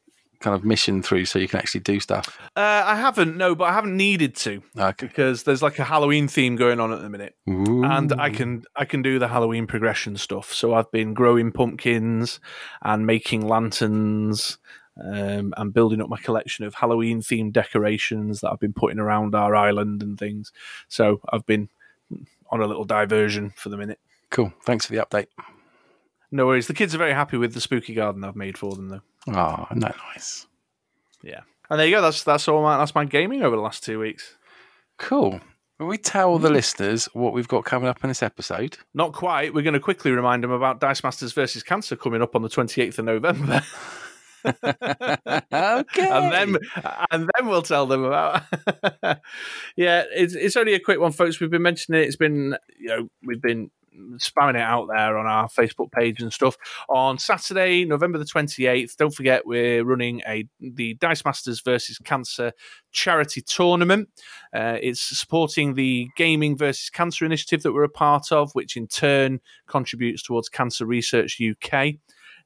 [0.45, 2.39] kind of mission through so you can actually do stuff?
[2.55, 3.35] uh, I haven't.
[3.35, 5.07] No, but I haven't needed to Okay.
[5.07, 7.35] because there's like a Halloween theme going on at the minute.
[7.47, 10.53] and I can I can do the Halloween progression stuff.
[10.53, 12.39] So I've been growing pumpkins
[12.81, 14.57] and making lanterns
[15.03, 19.35] um, and building up my collection of Halloween themed decorations that I've been putting around
[19.35, 20.51] our island and things.
[20.87, 21.67] So I've been
[22.51, 23.99] on a little diversion for the minute.
[24.29, 24.53] Cool.
[24.65, 25.27] Thanks for the update.
[26.31, 26.67] No worries.
[26.67, 29.01] The kids are very happy with the spooky garden I've made for them, though.
[29.27, 30.47] Oh, no, nice.
[31.23, 31.41] Yeah.
[31.69, 32.01] And there you go.
[32.01, 32.61] That's that's all.
[32.61, 34.37] My, that's my gaming over the last two weeks.
[34.97, 35.41] Cool.
[35.79, 36.55] Will we tell the mm-hmm.
[36.55, 38.77] listeners what we've got coming up in this episode?
[38.93, 39.53] Not quite.
[39.53, 42.49] We're going to quickly remind them about Dice Masters versus Cancer coming up on the
[42.49, 43.61] twenty eighth of November.
[44.45, 44.55] okay.
[45.53, 46.57] and then
[47.11, 48.43] and then we'll tell them about.
[49.75, 51.39] yeah, it's it's only a quick one, folks.
[51.39, 52.05] We've been mentioning it.
[52.05, 53.71] It's been you know we've been
[54.17, 56.57] spamming it out there on our Facebook page and stuff.
[56.89, 58.97] On Saturday, November the twenty eighth.
[58.97, 62.51] Don't forget we're running a the Dice Masters versus Cancer
[62.91, 64.09] charity tournament.
[64.53, 68.87] Uh, it's supporting the Gaming versus Cancer initiative that we're a part of, which in
[68.87, 71.95] turn contributes towards Cancer Research UK.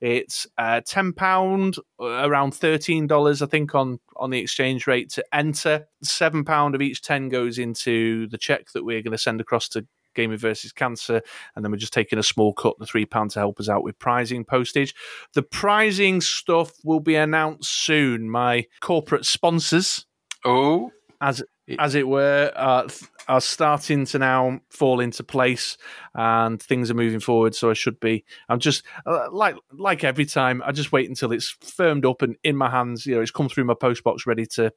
[0.02, 5.26] It's uh, ten pound, around thirteen dollars, I think, on on the exchange rate to
[5.34, 5.88] enter.
[6.04, 9.68] Seven pound of each ten goes into the check that we're going to send across
[9.70, 11.22] to Gaming versus Cancer,
[11.56, 13.84] and then we're just taking a small cut, the three pound to help us out
[13.84, 14.96] with pricing postage.
[15.34, 18.30] The pricing stuff will be announced soon.
[18.30, 20.06] My corporate sponsors
[20.46, 20.92] oh,
[21.22, 21.44] as
[21.78, 22.88] as it were, uh,
[23.28, 25.78] are starting to now fall into place,
[26.16, 27.54] and things are moving forward.
[27.54, 28.26] So I should be.
[28.48, 30.64] I'm just uh, like like every time.
[30.66, 33.06] I just wait until it's firmed up and in my hands.
[33.06, 34.72] You know, it's come through my post box, ready to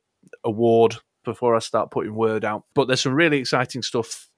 [0.45, 2.65] award before I start putting word out.
[2.75, 4.29] But there's some really exciting stuff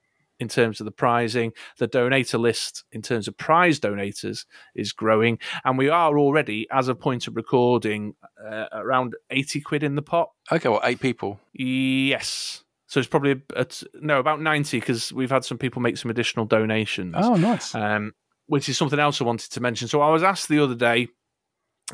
[0.40, 1.52] in terms of the prizing.
[1.78, 4.44] The donator list in terms of prize donators
[4.74, 9.82] is growing, and we are already, as a point of recording, uh, around 80 quid
[9.82, 10.30] in the pot.
[10.50, 10.68] okay.
[10.68, 11.38] Well, eight people.
[11.52, 12.62] Yes.
[12.86, 16.44] So it's probably at, no about ninety because we've had some people make some additional
[16.44, 17.74] donations, Oh, nice.
[17.74, 18.12] um,
[18.46, 19.88] which is something else I wanted to mention.
[19.88, 21.08] So I was asked the other day,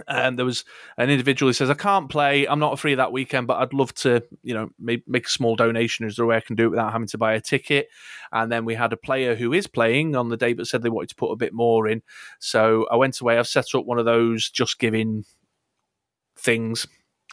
[0.06, 0.64] and there was
[0.96, 2.46] an individual who says, "I can't play.
[2.46, 5.56] I'm not free that weekend, but I'd love to, you know, make, make a small
[5.56, 6.06] donation.
[6.06, 7.88] Is there a way I can do it without having to buy a ticket?"
[8.32, 10.90] And then we had a player who is playing on the day, but said they
[10.90, 12.02] wanted to put a bit more in.
[12.38, 13.38] So I went away.
[13.38, 15.24] I've set up one of those just giving
[16.36, 16.86] things.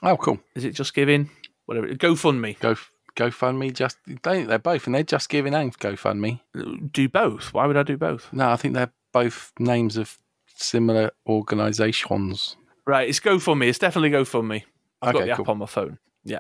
[0.03, 0.39] oh, cool.
[0.55, 1.29] Is it just giving?
[1.65, 1.87] Whatever.
[1.89, 2.57] GoFundMe.
[2.59, 2.75] Go,
[3.15, 3.73] GoFundMe.
[3.73, 6.39] Just they, they're both, and they're just giving and GoFundMe.
[6.91, 7.53] do both.
[7.53, 8.31] Why would I do both?
[8.33, 10.17] No, I think they're both names of
[10.61, 12.57] similar organisations.
[12.85, 13.67] Right, it's GoFundMe.
[13.67, 14.63] It's definitely GoFundMe.
[15.01, 15.45] I've got Okay, the cool.
[15.45, 15.99] app on my phone.
[16.23, 16.39] Yeah.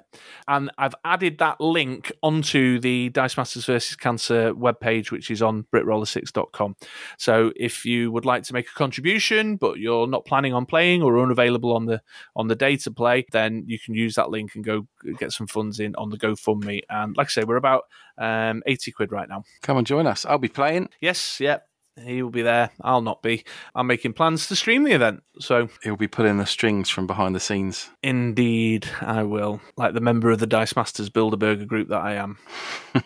[0.49, 5.65] And I've added that link onto the Dice Masters versus Cancer webpage, which is on
[5.73, 6.75] britroller6.com.
[7.17, 11.03] So if you would like to make a contribution, but you're not planning on playing
[11.03, 12.01] or unavailable on the
[12.35, 14.87] on the day to play, then you can use that link and go
[15.19, 16.81] get some funds in on the GoFundMe.
[16.89, 17.83] And like I say, we're about
[18.17, 19.43] um, 80 quid right now.
[19.61, 20.25] Come and join us.
[20.25, 20.89] I'll be playing.
[20.99, 21.59] Yes, yeah.
[22.03, 22.69] He will be there.
[22.81, 23.43] I'll not be.
[23.75, 25.23] I'm making plans to stream the event.
[25.39, 27.89] So He'll be pulling the strings from behind the scenes.
[28.03, 29.61] indeed, I will.
[29.77, 32.37] Like the member of the Dice Masters Bilderberg group that I am.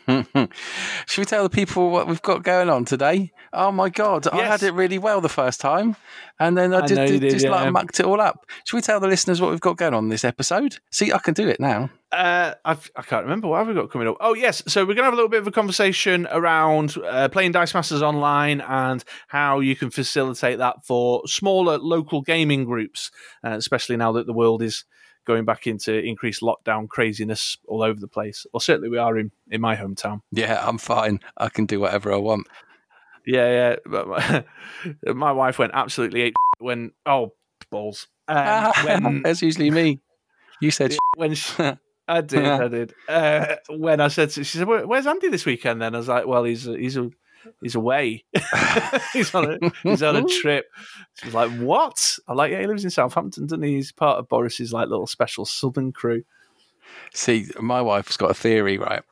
[1.07, 3.31] Should we tell the people what we've got going on today?
[3.53, 5.95] Oh my god, I had it really well the first time,
[6.39, 8.45] and then I just, know you just, did, just, like mucked it all up.
[8.63, 10.77] Should we tell the listeners what we've got going on this episode?
[10.89, 11.89] See, I can do it now.
[12.11, 14.17] Uh, I've, I can't remember what have we got coming up.
[14.19, 17.53] Oh yes, so we're gonna have a little bit of a conversation around uh, playing
[17.53, 23.11] Dice Masters online and how you can facilitate that for smaller local gaming groups,
[23.45, 24.83] uh, especially now that the world is
[25.25, 28.45] going back into increased lockdown craziness all over the place.
[28.51, 30.21] Well, certainly we are in in my hometown.
[30.31, 31.19] Yeah, I'm fine.
[31.37, 32.47] I can do whatever I want.
[33.25, 33.75] Yeah, yeah.
[33.85, 34.45] But my,
[35.13, 37.33] my wife went absolutely ape when oh
[37.69, 39.99] balls um, when That's usually me.
[40.59, 41.53] You said when she,
[42.07, 42.93] I did, I did.
[43.07, 46.27] Uh, when I said, to, she said, "Where's Andy this weekend?" Then I was like,
[46.27, 47.09] "Well, he's he's a,
[47.61, 48.25] he's away.
[49.13, 50.65] he's on a he's on a trip."
[51.15, 53.75] She was like, "What?" I'm like, "Yeah, he lives in Southampton, doesn't he?
[53.75, 56.23] He's part of Boris's like little special southern crew."
[57.13, 59.03] See, my wife's got a theory, right?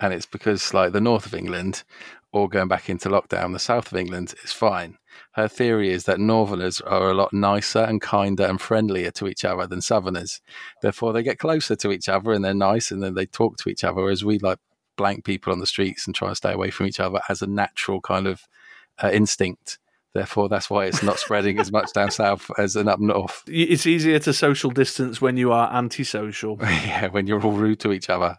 [0.00, 1.84] And it's because, like, the north of England,
[2.32, 4.96] or going back into lockdown, the south of England is fine.
[5.32, 9.44] Her theory is that northerners are a lot nicer and kinder and friendlier to each
[9.44, 10.40] other than southerners.
[10.82, 13.68] Therefore, they get closer to each other and they're nice and then they talk to
[13.68, 14.58] each other, whereas we like
[14.96, 17.46] blank people on the streets and try and stay away from each other as a
[17.46, 18.46] natural kind of
[19.02, 19.78] uh, instinct.
[20.12, 23.44] Therefore, that's why it's not spreading as much down south as in up north.
[23.46, 26.58] It's easier to social distance when you are antisocial.
[26.62, 28.36] yeah, when you're all rude to each other.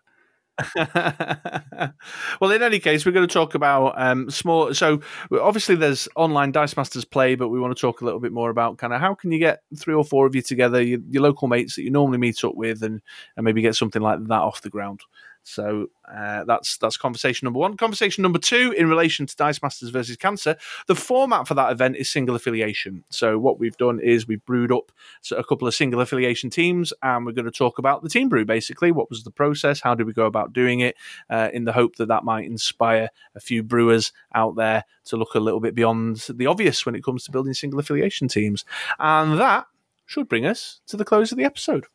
[0.75, 4.73] well, in any case, we're going to talk about um, small.
[4.73, 8.31] So, obviously, there's online Dice Masters play, but we want to talk a little bit
[8.31, 10.99] more about kind of how can you get three or four of you together, your,
[11.09, 13.01] your local mates that you normally meet up with, and
[13.37, 15.01] and maybe get something like that off the ground.
[15.43, 17.75] So uh, that's that's conversation number one.
[17.77, 20.56] Conversation number two, in relation to Dice Masters versus Cancer,
[20.88, 23.04] the format for that event is single affiliation.
[23.10, 24.91] So what we've done is we've brewed up
[25.36, 28.45] a couple of single affiliation teams, and we're going to talk about the team brew.
[28.45, 29.82] Basically, what was the process?
[29.82, 30.95] How did we go about doing it?
[31.30, 35.34] Uh, in the hope that that might inspire a few brewers out there to look
[35.34, 38.63] a little bit beyond the obvious when it comes to building single affiliation teams,
[38.99, 39.65] and that
[40.06, 41.86] should bring us to the close of the episode.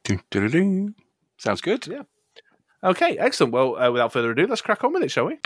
[1.39, 1.87] Sounds good.
[1.87, 2.03] Yeah.
[2.87, 3.53] Okay, excellent.
[3.53, 5.39] Well, uh, without further ado, let's crack on with it, shall we?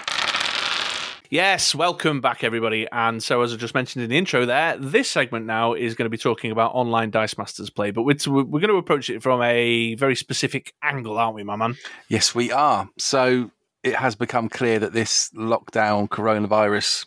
[1.31, 2.87] Yes, welcome back, everybody.
[2.93, 6.05] And so, as I just mentioned in the intro, there, this segment now is going
[6.05, 9.23] to be talking about online Dice Masters play, but we're, we're going to approach it
[9.23, 11.79] from a very specific angle, aren't we, my man?
[12.09, 12.91] Yes, we are.
[12.99, 13.51] So
[13.83, 17.07] it has become clear that this lockdown, coronavirus,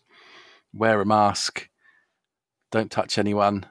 [0.74, 1.70] wear a mask,
[2.72, 3.68] don't touch anyone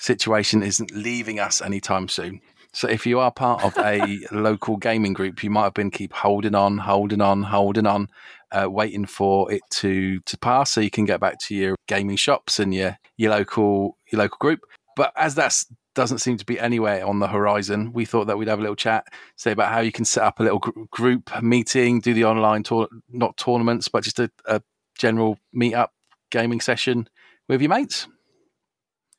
[0.00, 2.40] situation isn't leaving us anytime soon.
[2.72, 6.12] So if you are part of a local gaming group, you might have been keep
[6.12, 8.08] holding on, holding on, holding on,
[8.52, 12.16] uh, waiting for it to to pass so you can get back to your gaming
[12.16, 14.60] shops and your your local your local group.
[14.96, 15.56] But as that
[15.94, 18.76] doesn't seem to be anywhere on the horizon, we thought that we'd have a little
[18.76, 19.06] chat,
[19.36, 22.62] say about how you can set up a little gr- group meeting, do the online
[22.62, 24.62] tour, not tournaments, but just a, a
[24.96, 25.92] general meet up
[26.30, 27.08] gaming session
[27.48, 28.06] with your mates.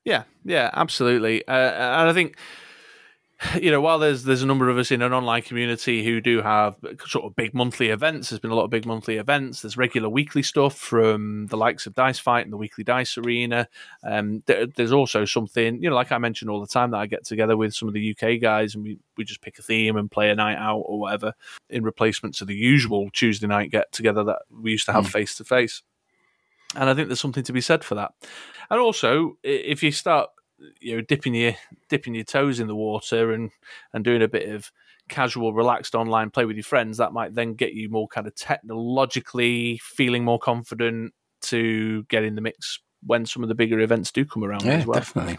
[0.06, 1.46] Yeah, yeah, absolutely.
[1.48, 2.38] Uh, and I think
[3.62, 6.42] you know, while there's there's a number of us in an online community who do
[6.42, 6.76] have
[7.06, 9.62] sort of big monthly events, there's been a lot of big monthly events.
[9.62, 13.68] There's regular weekly stuff from the likes of Dice Fight and the Weekly Dice Arena.
[14.04, 17.08] Um, there, there's also something, you know, like I mentioned all the time, that I
[17.08, 19.98] get together with some of the UK guys and we, we just pick a theme
[19.98, 21.34] and play a night out or whatever
[21.70, 25.36] in replacement to the usual Tuesday night get together that we used to have face
[25.36, 25.82] to face.
[26.76, 28.14] And I think there's something to be said for that.
[28.70, 30.30] And also, if you start
[30.80, 31.54] you know dipping your
[31.90, 33.52] dipping your toes in the water and
[33.94, 34.72] and doing a bit of
[35.10, 38.36] casual relaxed online play with your friends that might then get you more kind of
[38.36, 44.12] technologically feeling more confident to get in the mix when some of the bigger events
[44.12, 45.38] do come around Yeah, as well definitely.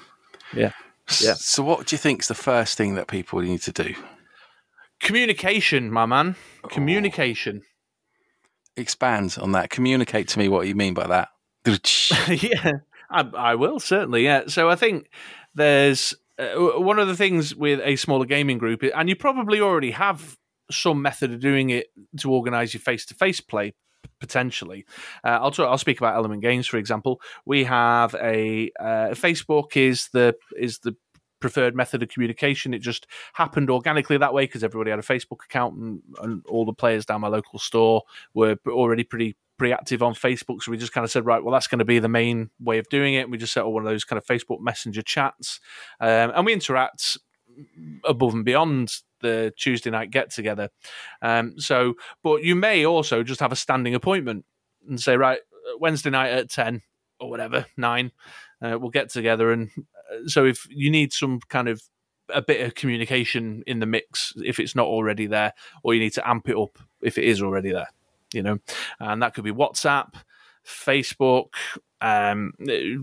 [0.55, 0.73] Yeah.
[1.21, 1.35] Yeah.
[1.35, 3.95] So, what do you think is the first thing that people need to do?
[5.01, 6.69] communication my man oh.
[6.69, 7.63] communication
[8.77, 9.69] Expand on that.
[9.69, 11.29] Communicate to me what you mean by that.
[12.29, 12.73] yeah,
[13.13, 14.25] I, I will certainly.
[14.25, 14.45] Yeah.
[14.47, 15.11] So I think
[15.55, 19.91] there's uh, one of the things with a smaller gaming group, and you probably already
[19.93, 20.37] have
[20.71, 23.75] some method of doing it to organise your face-to-face play
[24.21, 24.87] potentially.
[25.25, 27.21] Uh, I'll talk, I'll speak about Element Games for example.
[27.45, 30.97] We have a uh, Facebook is the is the
[31.41, 32.73] preferred method of communication.
[32.73, 36.65] It just happened organically that way because everybody had a Facebook account and, and all
[36.65, 40.63] the players down my local store were already pretty pretty active on Facebook.
[40.63, 42.79] So we just kind of said, right, well, that's going to be the main way
[42.79, 43.31] of doing it.
[43.31, 45.61] We just set up one of those kind of Facebook Messenger chats,
[46.01, 47.17] um, and we interact
[48.05, 50.69] above and beyond the Tuesday night get together.
[51.21, 54.45] Um, so, but you may also just have a standing appointment
[54.89, 55.41] and say, right,
[55.79, 56.83] Wednesday night at ten
[57.21, 58.11] or whatever nine,
[58.61, 59.53] uh, we'll get together.
[59.53, 61.83] And uh, so, if you need some kind of
[62.29, 66.15] a bit of communication in the mix, if it's not already there, or you need
[66.15, 67.89] to amp it up if it is already there,
[68.35, 68.59] you know,
[69.01, 70.15] and that could be WhatsApp,
[70.67, 71.55] Facebook.
[72.01, 72.53] Um,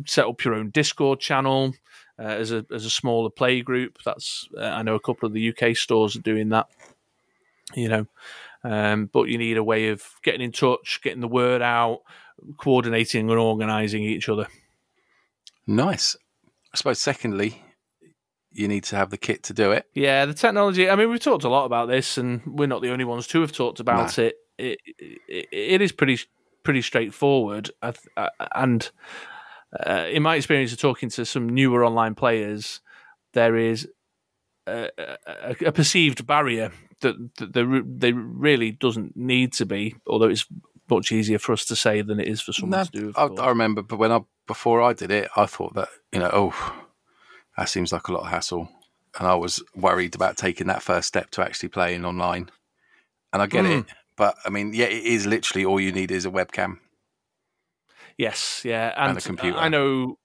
[0.05, 1.73] set up your own Discord channel
[2.19, 3.99] uh, as a as a smaller play group.
[4.03, 6.67] That's uh, I know a couple of the UK stores are doing that.
[7.75, 8.07] You know,
[8.63, 12.01] um, but you need a way of getting in touch, getting the word out,
[12.57, 14.47] coordinating and organising each other.
[15.65, 16.15] Nice.
[16.73, 16.99] I suppose.
[16.99, 17.63] Secondly,
[18.51, 19.85] you need to have the kit to do it.
[19.93, 20.89] Yeah, the technology.
[20.89, 23.41] I mean, we've talked a lot about this, and we're not the only ones to
[23.41, 24.25] have talked about no.
[24.25, 24.35] it.
[24.59, 24.79] It,
[25.27, 25.47] it.
[25.51, 26.19] It is pretty
[26.63, 27.71] pretty straightforward,
[28.55, 28.91] and
[29.85, 32.81] uh, in my experience of talking to some newer online players,
[33.33, 33.87] there is
[34.67, 40.29] a, a, a perceived barrier that, that there, there really doesn't need to be, although
[40.29, 40.45] it's
[40.89, 43.13] much easier for us to say than it is for someone no, to do.
[43.15, 46.29] I, I, remember, but when I before I did it, I thought that you know,
[46.33, 46.75] oh,
[47.57, 48.69] that seems like a lot of hassle,
[49.19, 52.49] and I was worried about taking that first step to actually playing online.
[53.31, 53.81] And I get mm.
[53.81, 53.85] it,
[54.19, 56.79] but I mean, yeah, it is literally all you need is a webcam.
[58.17, 59.58] Yes, yeah, and, and a computer.
[59.58, 60.19] I know.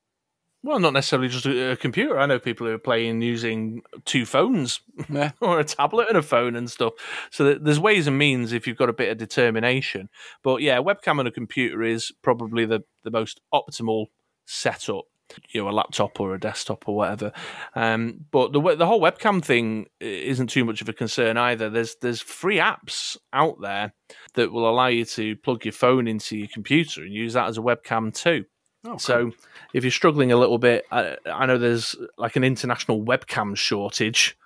[0.65, 2.19] Well, not necessarily just a, a, computer.
[2.19, 4.81] I know people who are playing using two phones
[5.11, 5.33] yeah.
[5.41, 6.95] or a tablet and a phone and stuff.
[7.31, 10.09] So there's ways and means if you've got a bit of determination.
[10.43, 14.07] But yeah, webcam and a computer is probably the, the most optimal
[14.47, 15.05] setup
[15.51, 17.33] you know a laptop or a desktop or whatever.
[17.75, 21.71] Um, but the the whole webcam thing isn't too much of a concern either.
[21.71, 23.93] There's there's free apps out there
[24.35, 27.59] that will allow you to plug your phone into your computer and use that as
[27.59, 28.45] a webcam too.
[28.85, 28.99] Oh, cool.
[28.99, 29.33] So
[29.73, 34.37] if you're struggling a little bit, I, I know there's like an international webcam shortage.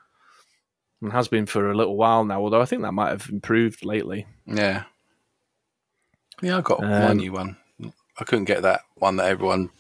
[1.01, 3.85] And has been for a little while now, although I think that might have improved
[3.85, 4.27] lately.
[4.47, 4.83] Yeah.
[6.43, 7.57] Yeah, I got um, one new one.
[8.19, 9.71] I couldn't get that one that everyone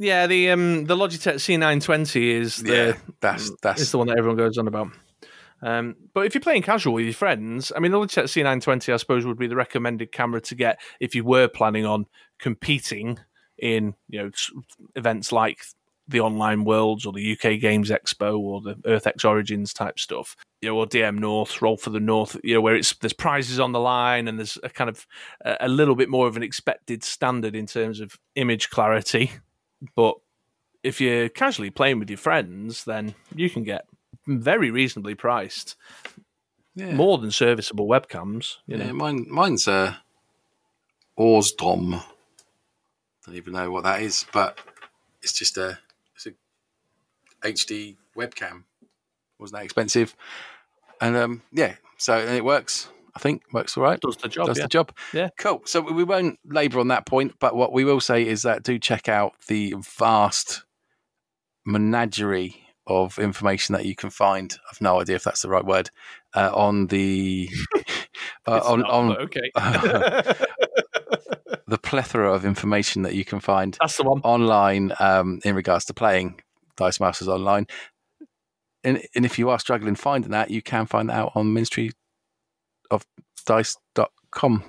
[0.00, 4.16] yeah, the um the Logitech C920 is the yeah, that's that's is the one that
[4.16, 4.88] everyone goes on about.
[5.62, 8.96] Um, but if you're playing casual with your friends, I mean, the Logitech C920, I
[8.96, 12.06] suppose, would be the recommended camera to get if you were planning on
[12.38, 13.18] competing
[13.58, 14.30] in you know
[14.96, 15.58] events like
[16.08, 20.70] the online worlds or the UK Games Expo or the EarthX Origins type stuff, you
[20.70, 23.72] know, or DM North, Roll for the North, you know, where it's there's prizes on
[23.72, 25.06] the line and there's a kind of
[25.44, 29.30] a, a little bit more of an expected standard in terms of image clarity
[29.94, 30.16] but
[30.82, 33.86] if you're casually playing with your friends, then you can get
[34.26, 35.76] very reasonably priced,
[36.74, 36.92] yeah.
[36.92, 38.56] more than serviceable webcams.
[38.66, 40.00] You yeah, know, mine, mine's a
[41.18, 42.02] Ausdom.
[43.26, 44.58] Don't even know what that is, but
[45.22, 45.78] it's just a
[46.14, 46.32] it's a
[47.46, 48.64] HD webcam.
[49.38, 50.14] Wasn't that expensive?
[51.00, 52.88] And um, yeah, so and it works.
[53.20, 54.00] Think works all right.
[54.00, 54.46] Does the job.
[54.46, 54.64] Does yeah.
[54.64, 54.96] the job.
[55.12, 55.28] Yeah.
[55.38, 55.60] Cool.
[55.66, 58.78] So we won't labour on that point, but what we will say is that do
[58.78, 60.64] check out the vast
[61.66, 64.56] menagerie of information that you can find.
[64.70, 65.90] I've no idea if that's the right word
[66.34, 67.50] uh, on the
[68.46, 69.50] uh, on not, on okay.
[69.54, 70.34] uh,
[71.68, 73.76] the plethora of information that you can find.
[73.80, 76.40] That's the one online um, in regards to playing
[76.76, 77.66] Dice Masters online.
[78.82, 81.90] And, and if you are struggling finding that, you can find that out on Ministry
[83.44, 84.64] dice.com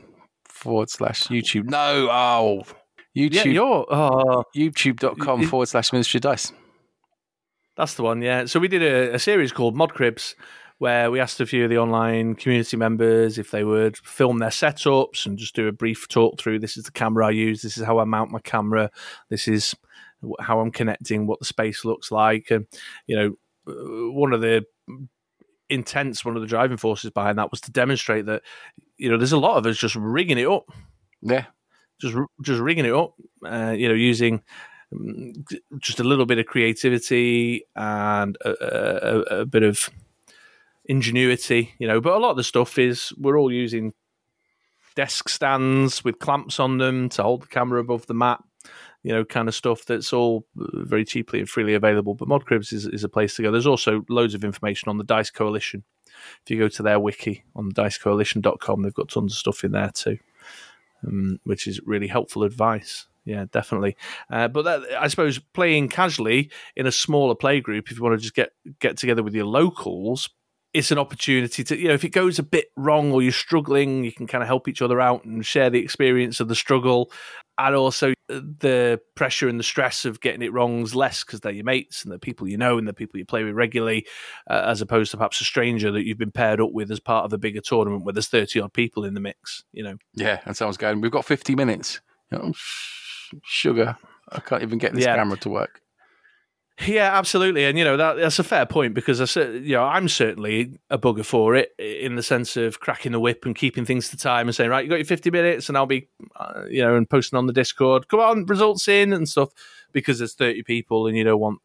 [0.46, 1.70] forward slash YouTube.
[1.70, 2.64] No, oh,
[3.16, 3.34] YouTube.
[3.34, 6.52] Yeah, you're, uh, YouTube.com forward slash Ministry Dice.
[7.78, 8.46] That's the one, yeah.
[8.46, 10.36] So we did a, a series called Mod Cribs
[10.82, 14.50] where we asked a few of the online community members if they would film their
[14.50, 17.78] setups and just do a brief talk through this is the camera I use, this
[17.78, 18.90] is how I mount my camera,
[19.30, 19.76] this is
[20.40, 22.50] how I'm connecting, what the space looks like.
[22.50, 22.66] And,
[23.06, 23.36] you know,
[23.68, 24.66] uh, one of the
[25.72, 28.44] intense one of the driving forces behind that was to demonstrate that
[28.98, 30.70] you know there's a lot of us just rigging it up.
[31.22, 31.46] Yeah.
[32.00, 33.14] Just just rigging it up
[33.46, 34.42] uh, you know using
[34.94, 35.34] mm,
[35.80, 39.90] just a little bit of creativity and a, a, a, bit of
[40.86, 43.94] ingenuity you know but a lot of the stuff is we're all using
[44.96, 48.42] desk stands with clamps on them to hold the camera above the mat
[49.04, 52.13] you know, kind of stuff that's all very cheaply and freely available.
[52.13, 53.52] But ModCribs is, is a place to go.
[53.52, 55.83] There's also loads of information on the Dice Coalition.
[56.43, 59.91] If you go to their wiki on dicecoalition.com, they've got tons of stuff in there
[59.93, 60.17] too,
[61.06, 63.08] um, which is really helpful advice.
[63.25, 63.95] yeah, definitely.
[64.29, 68.19] Uh, but that, I suppose playing casually in a smaller play group, if you want
[68.19, 70.29] to just get get together with your locals,
[70.74, 74.04] it's an opportunity to you know if it goes a bit wrong or you're struggling,
[74.04, 77.12] you can kind of help each other out and share the experience of the struggle,
[77.58, 81.42] and also uh, the pressure and the stress of getting it wrong is less because
[81.42, 84.06] they're your mates and the people you know and the people you play with regularly,
[84.50, 87.26] uh, as opposed to perhaps a stranger that you've been paired up with as part
[87.26, 89.63] of a bigger tournament where there's thirty odd people in the mix.
[89.74, 89.98] You know.
[90.13, 92.00] Yeah, and someone's going, "We've got fifty minutes."
[92.32, 92.54] You know,
[93.44, 93.98] sugar.
[94.32, 95.15] I can't even get this yeah.
[95.15, 95.81] camera to work.
[96.80, 100.08] Yeah, absolutely, and you know that that's a fair point because I you know, I'm
[100.08, 104.10] certainly a bugger for it in the sense of cracking the whip and keeping things
[104.10, 106.08] to time and saying, right, you got your 50 minutes, and I'll be,
[106.38, 109.50] uh, you know, and posting on the Discord, come on, results in and stuff,
[109.92, 111.60] because there's 30 people and you don't want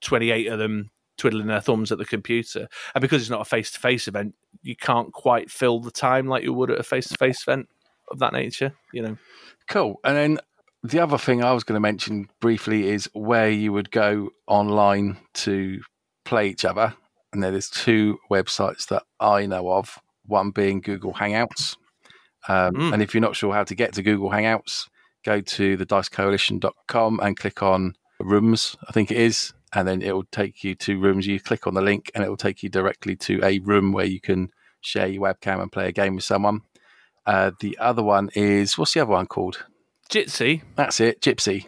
[0.00, 3.70] 28 of them twiddling their thumbs at the computer, and because it's not a face
[3.72, 7.08] to face event, you can't quite fill the time like you would at a face
[7.08, 7.68] to face event
[8.10, 9.16] of that nature, you know.
[9.68, 10.38] Cool, and then
[10.82, 15.18] the other thing I was going to mention briefly is where you would go online
[15.34, 15.80] to
[16.24, 16.94] play each other.
[17.32, 21.76] And there's two websites that I know of, one being Google Hangouts.
[22.48, 22.92] Um, mm.
[22.92, 24.88] And if you're not sure how to get to Google Hangouts,
[25.24, 29.52] go to the dicecoalition.com and click on rooms, I think it is.
[29.74, 31.26] And then it will take you to rooms.
[31.26, 34.06] You click on the link and it will take you directly to a room where
[34.06, 34.48] you can
[34.80, 36.62] share your webcam and play a game with someone.
[37.26, 39.66] Uh, the other one is, what's the other one called?
[40.10, 40.62] Jitsi.
[40.74, 41.66] That's it, Gypsy.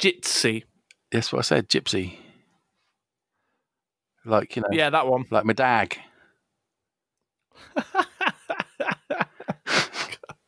[0.00, 0.64] Jitsi.
[1.10, 2.16] That's what I said, Gypsy.
[4.24, 4.68] Like, you know.
[4.70, 5.24] Yeah, that one.
[5.30, 5.98] Like my dag.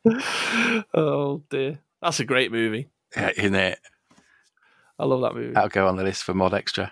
[0.93, 1.79] oh, dear.
[2.01, 2.89] That's a great movie.
[3.15, 3.79] Yeah, isn't it?
[4.99, 5.53] I love that movie.
[5.53, 6.91] That'll go on the list for Mod Extra.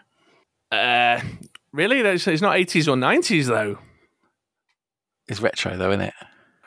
[0.72, 1.22] Uh,
[1.72, 1.99] really?
[1.99, 3.78] It's not 80s or 90s, though.
[5.28, 6.14] It's retro, though, isn't it?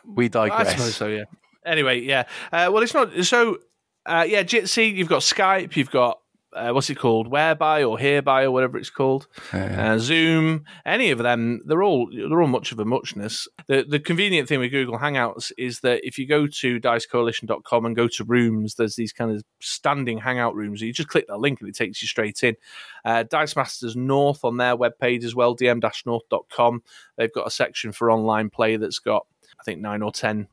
[0.07, 0.69] We digress.
[0.69, 1.25] I suppose so, yeah.
[1.65, 2.25] Anyway, yeah.
[2.53, 3.13] Uh, well, it's not.
[3.25, 3.59] So,
[4.07, 6.19] uh, yeah, Jitsi, you've got Skype, you've got
[6.55, 11.19] uh, what's it called, Whereby or Hereby or whatever it's called, uh, Zoom, any of
[11.19, 13.49] them, they're all they're all much of a muchness.
[13.67, 17.97] The the convenient thing with Google Hangouts is that if you go to dicecoalition.com and
[17.97, 20.81] go to rooms, there's these kind of standing hangout rooms.
[20.81, 22.57] You just click that link and it takes you straight in.
[23.05, 26.83] Uh, Dice Masters North on their webpage as well, dm-north.com.
[27.17, 29.27] They've got a section for online play that's got
[29.59, 30.49] I think nine or ten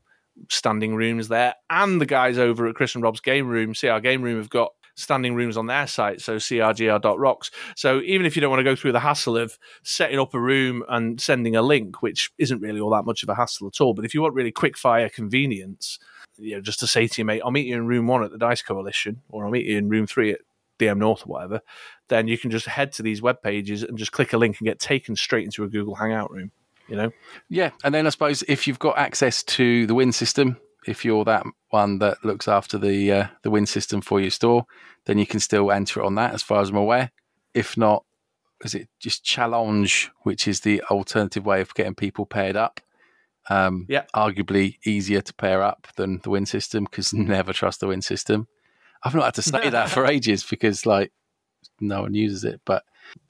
[0.48, 4.22] standing rooms there, and the guys over at Chris and Rob's game room, CR Game
[4.22, 7.50] Room, have got standing rooms on their site, so crgr.rocks.
[7.76, 10.40] So even if you don't want to go through the hassle of setting up a
[10.40, 13.80] room and sending a link, which isn't really all that much of a hassle at
[13.80, 15.98] all, but if you want really quick fire convenience,
[16.38, 18.30] you know, just to say to your mate, I'll meet you in room one at
[18.30, 20.40] the Dice Coalition, or I'll meet you in room three at
[20.78, 21.60] DM North or whatever,
[22.08, 24.66] then you can just head to these web pages and just click a link and
[24.66, 26.50] get taken straight into a Google Hangout room
[26.92, 27.10] you know?
[27.48, 27.70] Yeah.
[27.82, 31.44] And then I suppose if you've got access to the Win system, if you're that
[31.70, 34.66] one that looks after the uh, the Win system for your store,
[35.06, 37.10] then you can still enter it on that, as far as I'm aware.
[37.54, 38.04] If not,
[38.62, 42.80] is it just challenge, which is the alternative way of getting people paired up?
[43.48, 47.86] Um, yeah, arguably easier to pair up than the Win system because never trust the
[47.86, 48.48] Win system.
[49.02, 51.10] I've not had to say that for ages because like
[51.80, 52.84] no one uses it, but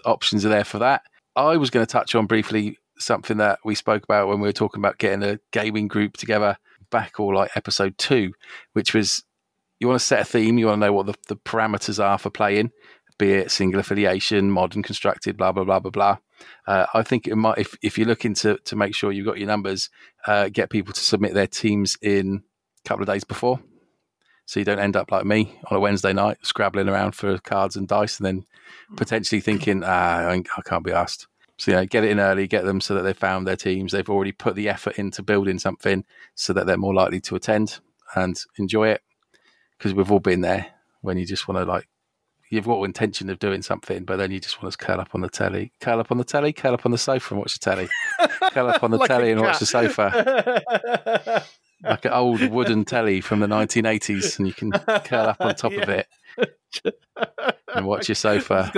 [0.04, 1.02] options are there for that.
[1.36, 4.52] I was going to touch on briefly something that we spoke about when we were
[4.52, 6.58] talking about getting a gaming group together
[6.90, 8.32] back or like episode two,
[8.72, 9.24] which was
[9.80, 12.18] you want to set a theme, you want to know what the, the parameters are
[12.18, 12.70] for playing,
[13.18, 16.16] be it single affiliation, modern constructed, blah blah blah blah blah.
[16.66, 19.38] Uh, I think it might if if you're looking to to make sure you've got
[19.38, 19.90] your numbers,
[20.26, 22.42] uh, get people to submit their teams in
[22.84, 23.60] a couple of days before,
[24.46, 27.76] so you don't end up like me on a Wednesday night scrabbling around for cards
[27.76, 28.44] and dice, and then
[28.96, 31.26] potentially thinking, ah, I can't be asked.
[31.58, 33.92] So know, get it in early, get them so that they've found their teams.
[33.92, 37.80] They've already put the effort into building something, so that they're more likely to attend
[38.14, 39.02] and enjoy it.
[39.78, 40.66] Because we've all been there
[41.00, 41.88] when you just want to like,
[42.50, 45.20] you've got intention of doing something, but then you just want to curl up on
[45.20, 47.58] the telly, curl up on the telly, curl up on the sofa and watch the
[47.58, 47.88] telly,
[48.52, 51.44] curl up on the like telly and watch the sofa.
[51.82, 55.72] like an old wooden telly from the 1980s, and you can curl up on top
[55.72, 55.82] yeah.
[55.82, 56.06] of it
[57.74, 58.70] and watch your sofa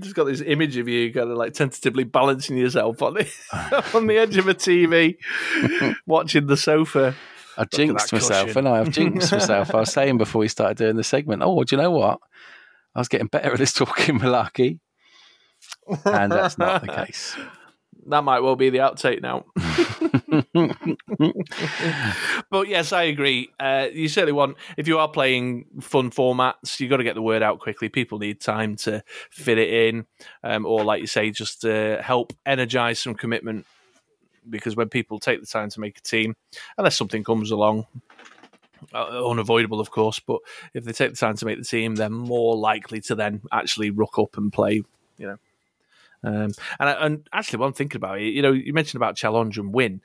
[0.00, 4.06] just got this image of you kind of like tentatively balancing yourself on the on
[4.06, 5.16] the edge of a TV,
[6.06, 7.14] watching the sofa.
[7.58, 9.74] I jinxed myself, and I have jinxed myself.
[9.74, 12.18] I was saying before we started doing the segment, oh, do you know what?
[12.94, 14.80] I was getting better at this talking malarkey,
[16.04, 17.36] and that's not the case
[18.08, 19.44] that might well be the outtake now.
[22.50, 23.50] but yes, I agree.
[23.58, 27.22] Uh, you certainly want, if you are playing fun formats, you've got to get the
[27.22, 27.88] word out quickly.
[27.88, 30.06] People need time to fit it in,
[30.42, 33.66] um, or like you say, just to help energize some commitment.
[34.48, 36.36] Because when people take the time to make a team,
[36.78, 37.86] unless something comes along,
[38.94, 40.20] uh, unavoidable, of course.
[40.20, 40.40] But
[40.72, 43.90] if they take the time to make the team, they're more likely to then actually
[43.90, 44.84] rock up and play.
[45.18, 45.36] You know,
[46.24, 49.58] um, and and actually, while I'm thinking about it, you know, you mentioned about challenge
[49.58, 50.00] and win.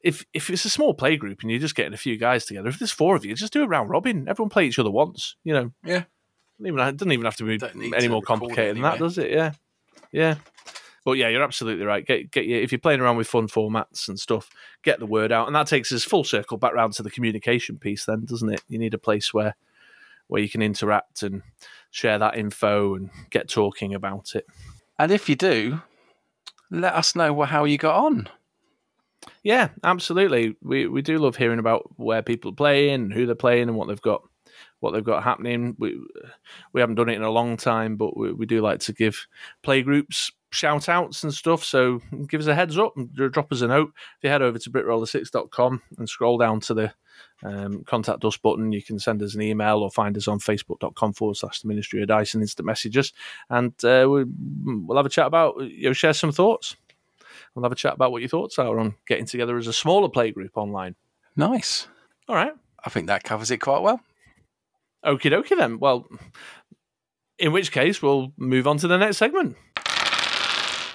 [0.00, 2.68] If if it's a small play group and you're just getting a few guys together,
[2.68, 4.28] if there's four of you, just do a round robin.
[4.28, 5.36] Everyone play each other once.
[5.44, 6.04] You know, Yeah.
[6.60, 9.30] Even it doesn't even have to be any to more complicated than that, does it?
[9.30, 9.52] Yeah,
[10.12, 10.36] yeah.
[11.04, 12.06] But yeah, you're absolutely right.
[12.06, 14.48] Get get your, if you're playing around with fun formats and stuff,
[14.82, 17.78] get the word out, and that takes us full circle back round to the communication
[17.78, 18.04] piece.
[18.04, 18.62] Then, doesn't it?
[18.68, 19.56] You need a place where
[20.28, 21.42] where you can interact and
[21.90, 24.46] share that info and get talking about it.
[24.98, 25.82] And if you do,
[26.70, 28.28] let us know how you got on.
[29.42, 30.56] Yeah, absolutely.
[30.62, 33.88] We we do love hearing about where people are playing, who they're playing, and what
[33.88, 34.22] they've got
[34.80, 35.76] what they've got happening.
[35.78, 36.00] We
[36.72, 39.26] we haven't done it in a long time, but we, we do like to give
[39.62, 41.64] play groups shout outs and stuff.
[41.64, 43.92] So give us a heads up and drop us a note.
[44.18, 46.92] If you head over to britroller6.com and scroll down to the
[47.42, 51.12] um, contact us button, you can send us an email or find us on facebook.com
[51.12, 53.12] forward slash the ministry of dice and instant messages.
[53.50, 54.24] And uh, we,
[54.64, 56.76] we'll have a chat about, you know, share some thoughts.
[57.54, 60.08] We'll have a chat about what your thoughts are on getting together as a smaller
[60.08, 60.94] play group online.
[61.36, 61.86] Nice.
[62.28, 62.52] All right.
[62.84, 64.00] I think that covers it quite well.
[65.04, 65.78] Okie dokie then.
[65.78, 66.08] Well,
[67.38, 69.56] in which case, we'll move on to the next segment.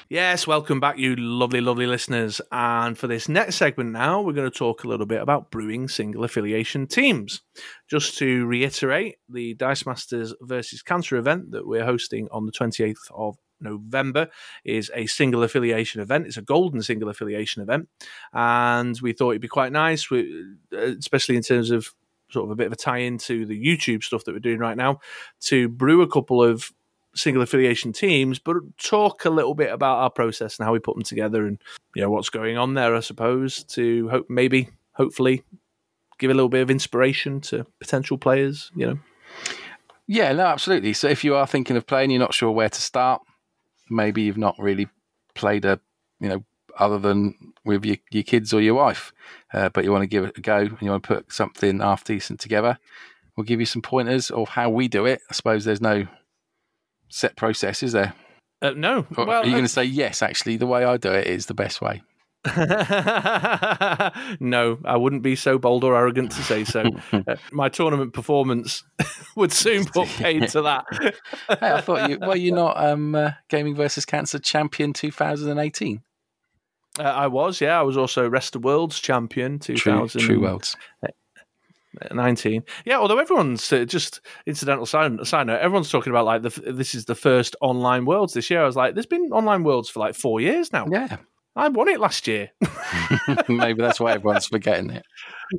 [0.09, 2.39] Yes, welcome back, you lovely, lovely listeners.
[2.49, 5.89] And for this next segment now, we're going to talk a little bit about brewing
[5.89, 7.41] single affiliation teams.
[7.89, 13.11] Just to reiterate, the Dice Masters versus Cancer event that we're hosting on the 28th
[13.13, 14.29] of November
[14.63, 16.25] is a single affiliation event.
[16.25, 17.89] It's a golden single affiliation event.
[18.31, 20.23] And we thought it'd be quite nice, uh,
[20.71, 21.93] especially in terms of
[22.31, 24.77] sort of a bit of a tie into the YouTube stuff that we're doing right
[24.77, 24.99] now,
[25.41, 26.71] to brew a couple of
[27.17, 30.95] single affiliation teams, but talk a little bit about our process and how we put
[30.95, 31.59] them together and
[31.95, 32.95] you know what's going on there.
[32.95, 35.43] I suppose to hope maybe hopefully
[36.19, 38.71] give a little bit of inspiration to potential players.
[38.75, 38.99] You know,
[40.07, 40.93] Yeah, no, absolutely.
[40.93, 43.21] So if you are thinking of playing, you're not sure where to start,
[43.89, 44.87] maybe you've not really
[45.35, 45.79] played a,
[46.19, 46.43] you know,
[46.79, 49.11] other than with your, your kids or your wife,
[49.53, 51.79] uh, but you want to give it a go and you want to put something
[51.79, 52.77] half decent together,
[53.35, 55.21] we'll give you some pointers of how we do it.
[55.29, 56.07] I suppose there's no
[57.09, 58.13] set process, is there?
[58.61, 59.05] uh, no.
[59.15, 61.45] Or well, are you going to say, yes, actually, the way I do it is
[61.45, 62.01] the best way?
[64.39, 66.83] no, I wouldn't be so bold or arrogant to say so.
[67.27, 68.83] Uh, my tournament performance
[69.35, 70.85] would soon put paid to that.
[71.59, 76.01] Hey, I thought you, were you not um, uh, Gaming versus Cancer champion 2018?
[76.99, 77.79] Uh, I was, yeah.
[77.79, 80.75] I was also Rest of Worlds champion True, true worlds.
[82.85, 86.95] Yeah, although everyone's uh, just incidental side, side note, everyone's talking about like the, this
[86.95, 88.61] is the first online Worlds this year.
[88.61, 90.85] I was like, there's been online Worlds for like four years now.
[90.89, 91.17] Yeah,
[91.55, 92.51] I won it last year.
[93.47, 95.03] maybe that's why everyone's forgetting it.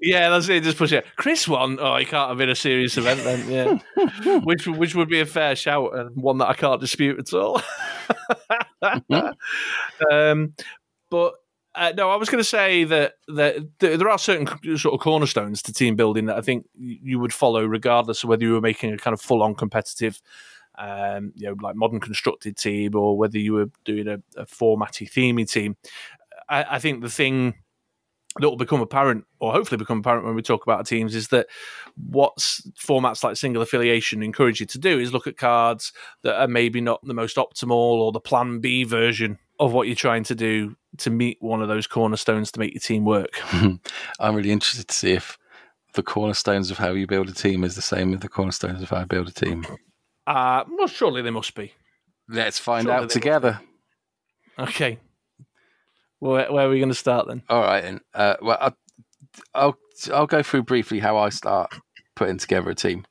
[0.01, 0.63] yeah, that's it.
[0.63, 1.07] Just push it.
[1.17, 1.79] Chris won.
[1.81, 3.81] Oh, he can't have been a serious event then.
[3.97, 7.33] Yeah, which which would be a fair shout and one that I can't dispute at
[7.35, 7.61] all.
[10.11, 10.55] um,
[11.11, 11.35] but
[11.79, 15.01] uh, no, I was going to say that, that th- there are certain sort of
[15.01, 18.61] cornerstones to team building that I think you would follow, regardless of whether you were
[18.61, 20.21] making a kind of full-on competitive,
[20.77, 25.09] um, you know, like modern constructed team, or whether you were doing a, a formatty,
[25.09, 25.77] themey team.
[26.49, 27.55] I, I think the thing
[28.41, 31.47] that will become apparent, or hopefully become apparent when we talk about teams, is that
[31.97, 36.49] what formats like single affiliation encourage you to do is look at cards that are
[36.49, 40.35] maybe not the most optimal or the plan B version of what you're trying to
[40.35, 43.41] do to meet one of those cornerstones to make your team work.
[44.21, 45.39] I'm really interested to see if
[45.95, 48.91] the cornerstones of how you build a team is the same as the cornerstones of
[48.91, 49.67] how I build a team.
[50.27, 51.73] Uh, well, surely they must be.
[52.29, 53.61] Let's find Surely out together.
[54.59, 54.99] Okay.
[56.19, 57.43] Where, where are we going to start then?
[57.49, 58.01] All right, then.
[58.13, 58.77] Uh, well, I'll,
[59.55, 59.79] I'll
[60.13, 61.73] I'll go through briefly how I start
[62.15, 63.07] putting together a team.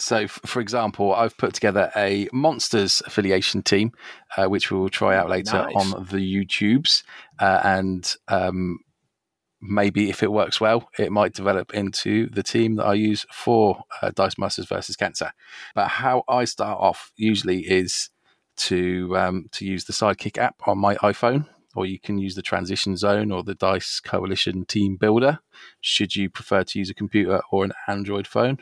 [0.00, 3.92] So, f- for example, I've put together a monsters affiliation team,
[4.36, 5.74] uh, which we will try out later Nice.
[5.76, 7.02] on the YouTubes,
[7.38, 8.78] uh, and um,
[9.60, 13.84] maybe if it works well, it might develop into the team that I use for
[14.00, 15.32] uh, Dice Masters versus Cancer.
[15.74, 18.10] But how I start off usually is
[18.56, 22.42] to um, to use the Sidekick app on my iPhone, or you can use the
[22.42, 25.40] Transition Zone or the Dice Coalition Team Builder.
[25.80, 28.58] Should you prefer to use a computer or an Android phone?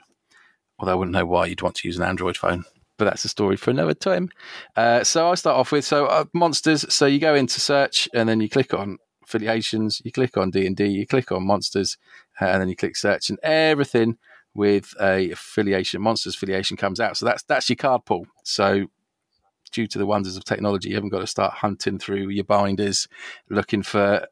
[0.79, 2.65] Although I wouldn't know why you'd want to use an Android phone,
[2.99, 4.31] but that's a story for another time.
[4.77, 6.93] Uh, so I start off with so uh, monsters.
[6.93, 10.67] So you go into search and then you click on affiliations, you click on D
[10.67, 11.97] and D, you click on monsters,
[12.41, 14.19] uh, and then you click search, and everything
[14.55, 17.17] with a affiliation monsters affiliation comes out.
[17.17, 18.27] So that's that's your card pool.
[18.45, 18.87] So
[19.71, 23.07] due to the wonders of technology, you haven't got to start hunting through your binders
[23.51, 24.27] looking for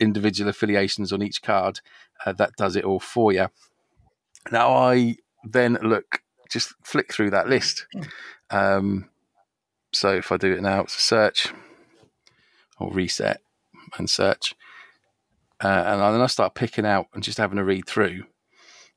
[0.00, 1.80] individual affiliations on each card.
[2.26, 3.48] Uh, that does it all for you.
[4.50, 7.86] Now I then look, just flick through that list.
[8.50, 9.08] Um,
[9.92, 11.52] so if I do it now, it's a search
[12.78, 13.40] or reset
[13.98, 14.54] and search.
[15.62, 18.24] Uh, and then I start picking out and just having a read through,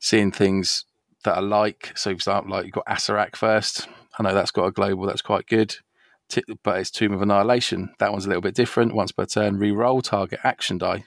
[0.00, 0.84] seeing things
[1.24, 1.92] that I like.
[1.94, 3.88] So, for example, like you've got Acererak first.
[4.18, 5.76] I know that's got a global that's quite good,
[6.62, 7.90] but it's Tomb of Annihilation.
[7.98, 8.94] That one's a little bit different.
[8.94, 11.04] Once per turn, re-roll target action die.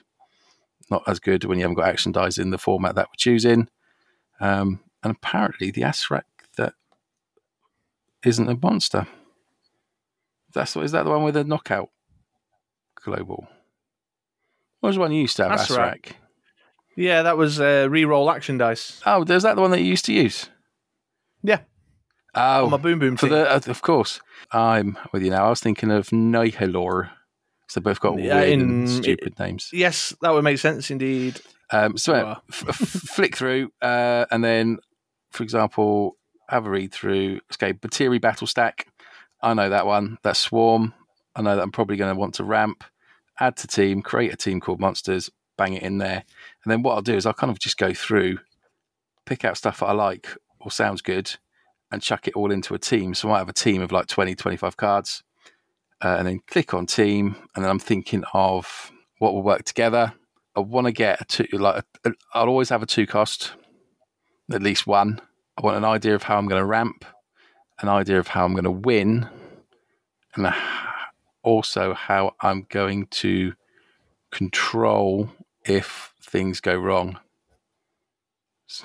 [0.90, 3.68] Not as good when you haven't got action dies in the format that we're choosing.
[4.40, 6.22] Um, and apparently, the Acererak
[6.56, 6.74] that
[8.24, 9.06] isn't a monster.
[10.52, 11.90] That's is that the one with the knockout
[12.96, 13.46] global?
[14.80, 16.02] What was the one you used to have, right.
[16.02, 16.12] Acererak?
[16.96, 19.00] Yeah, that was uh, re-roll action dice.
[19.06, 20.48] Oh, is that the one that you used to use?
[21.42, 21.60] Yeah,
[22.34, 23.36] Oh, on my boom boom for team.
[23.36, 24.20] the uh, of course.
[24.52, 25.46] I'm with you now.
[25.46, 27.10] I was thinking of Nihilor.
[27.68, 29.70] So both got Yeah, weird in- and stupid names.
[29.72, 31.40] yes, that would make sense indeed.
[31.70, 34.78] Um, so uh, f- flick through, uh, and then,
[35.30, 36.16] for example,
[36.48, 37.40] have a read through.
[37.54, 38.88] Okay, Batiri Battle Stack.
[39.42, 40.18] I know that one.
[40.22, 40.94] That's Swarm.
[41.34, 42.84] I know that I'm probably going to want to ramp,
[43.38, 46.24] add to team, create a team called Monsters, bang it in there,
[46.64, 48.38] and then what I'll do is I'll kind of just go through,
[49.26, 50.28] pick out stuff that I like
[50.60, 51.36] or sounds good,
[51.92, 53.14] and chuck it all into a team.
[53.14, 55.22] So I might have a team of like 20, 25 cards,
[56.02, 60.14] uh, and then click on team, and then I'm thinking of what will work together.
[60.56, 61.84] I want to get a two, like
[62.34, 63.52] I'll always have a two cost,
[64.52, 65.20] at least one.
[65.56, 67.04] I want an idea of how I'm going to ramp,
[67.80, 69.28] an idea of how I'm going to win,
[70.34, 70.52] and
[71.42, 73.54] also how I'm going to
[74.30, 75.30] control
[75.64, 77.18] if things go wrong.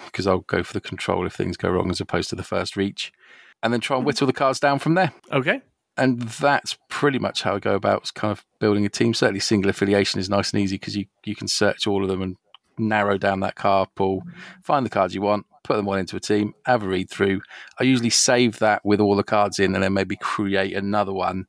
[0.06, 2.76] Because I'll go for the control if things go wrong as opposed to the first
[2.76, 3.14] reach,
[3.62, 4.08] and then try and mm.
[4.08, 5.62] whittle the cards down from there Okay.
[5.96, 9.14] and that's pretty much how I go about kind of building a team.
[9.14, 12.22] Certainly, single affiliation is nice and easy because you, you can search all of them
[12.22, 12.38] and
[12.78, 14.24] narrow down that card pool,
[14.64, 17.42] find the cards you want, put them all into a team, have a read through.
[17.80, 21.48] I usually save that with all the cards in and then maybe create another one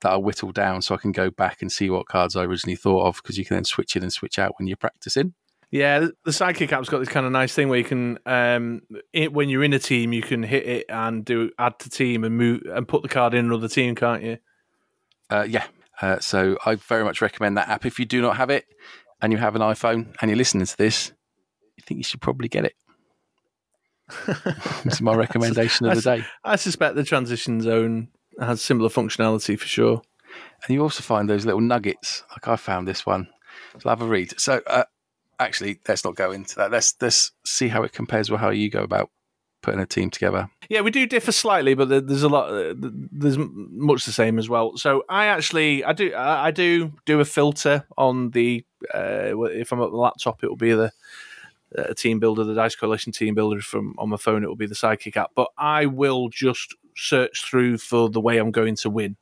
[0.00, 2.76] that I whittle down so I can go back and see what cards I originally
[2.76, 5.34] thought of because you can then switch in and switch out when you're practicing.
[5.70, 9.32] Yeah, the- sidekick app's got this kind of nice thing where you can, um, it,
[9.32, 12.38] when you're in a team, you can hit it and do add to team and
[12.38, 14.38] move and put the card in another team, can't you?
[15.28, 15.64] Uh, yeah.
[16.00, 17.84] Uh, so I very much recommend that app.
[17.84, 18.66] If you do not have it
[19.20, 21.12] and you have an iPhone and you're listening to this,
[21.76, 22.74] you think you should probably get it.
[24.84, 26.24] it's my recommendation of the day.
[26.44, 28.08] I suspect the transition zone
[28.40, 30.02] has similar functionality for sure.
[30.64, 32.24] And you also find those little nuggets.
[32.30, 33.28] Like I found this one.
[33.78, 34.38] So I'll have a read.
[34.40, 34.84] So uh,
[35.38, 36.70] actually, let's not go into that.
[36.70, 39.10] Let's let's see how it compares with how you go about
[39.68, 40.48] putting a team together.
[40.70, 42.50] Yeah, we do differ slightly, but there's a lot.
[42.50, 44.76] uh, There's much the same as well.
[44.76, 48.64] So I actually, I do, I do do a filter on the.
[48.94, 50.90] Uh, if I'm at the laptop, it will be the
[51.76, 53.60] uh, team builder, the Dice Coalition team builder.
[53.60, 55.32] From on my phone, it will be the Sidekick app.
[55.34, 59.16] But I will just search through for the way I'm going to win.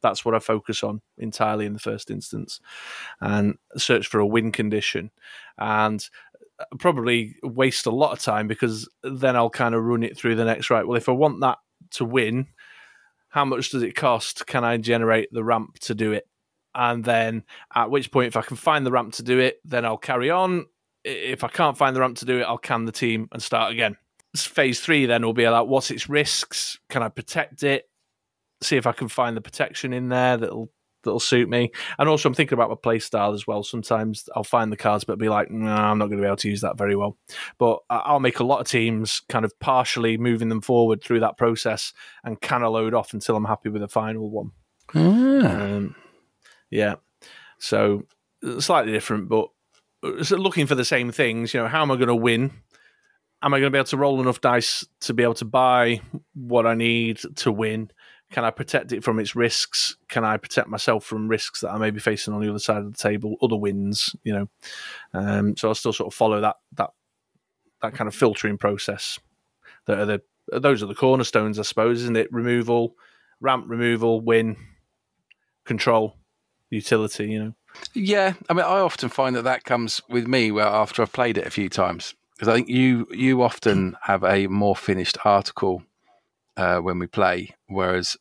[0.00, 2.60] That's what I focus on entirely in the first instance,
[3.20, 5.10] and search for a win condition,
[5.58, 6.08] and
[6.78, 10.44] probably waste a lot of time because then I'll kind of run it through the
[10.44, 10.86] next right.
[10.86, 11.58] Well, if I want that
[11.92, 12.46] to win,
[13.28, 14.46] how much does it cost?
[14.46, 16.28] Can I generate the ramp to do it?
[16.74, 17.44] And then
[17.74, 20.30] at which point, if I can find the ramp to do it, then I'll carry
[20.30, 20.66] on.
[21.04, 23.72] If I can't find the ramp to do it, I'll can the team and start
[23.72, 23.96] again.
[24.36, 26.78] Phase three then will be like, what's its risks?
[26.88, 27.88] Can I protect it?
[28.62, 30.70] See if I can find the protection in there that'll
[31.04, 31.70] that'll suit me.
[31.98, 33.62] And also, I'm thinking about my play style as well.
[33.62, 36.36] Sometimes I'll find the cards, but be like, no, I'm not going to be able
[36.36, 37.16] to use that very well.
[37.58, 41.20] But I- I'll make a lot of teams, kind of partially moving them forward through
[41.20, 41.92] that process,
[42.24, 44.52] and kind of load off until I'm happy with the final one.
[44.94, 45.94] Um,
[46.70, 46.96] yeah,
[47.58, 48.02] so
[48.58, 49.48] slightly different, but
[50.04, 51.54] uh, looking for the same things.
[51.54, 52.50] You know, how am I going to win?
[53.44, 56.00] Am I going to be able to roll enough dice to be able to buy
[56.34, 57.90] what I need to win?
[58.32, 59.96] Can I protect it from its risks?
[60.08, 62.78] Can I protect myself from risks that I may be facing on the other side
[62.78, 64.16] of the table, other wins?
[64.24, 64.48] You know,
[65.12, 66.90] um, so I'll still sort of follow that that
[67.82, 69.18] that kind of filtering process.
[69.86, 72.32] That are the those are the cornerstones, I suppose, isn't it?
[72.32, 72.96] Removal,
[73.40, 74.56] ramp removal, win,
[75.66, 76.16] control,
[76.70, 77.28] utility.
[77.28, 77.54] You know,
[77.92, 81.36] Yeah, I mean, I often find that that comes with me where after I've played
[81.36, 85.82] it a few times because I think you you often have a more finished article
[86.56, 88.16] uh, when we play, whereas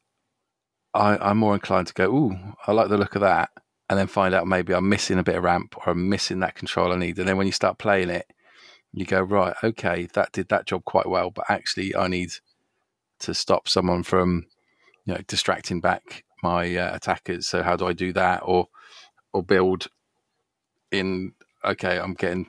[0.94, 3.50] I, I'm more inclined to go, "Ooh, I like the look of that,"
[3.90, 6.56] and then find out maybe I'm missing a bit of ramp or I'm missing that
[6.56, 8.28] control I need, and then when you start playing it,
[8.94, 12.32] you go, "Right, okay, that did that job quite well, but actually I need
[13.20, 14.48] to stop someone from,
[15.06, 17.48] you know, distracting back my uh, attackers.
[17.48, 18.70] So how do I do that?" or
[19.34, 19.88] or build
[20.92, 21.32] in
[21.64, 22.46] okay i'm getting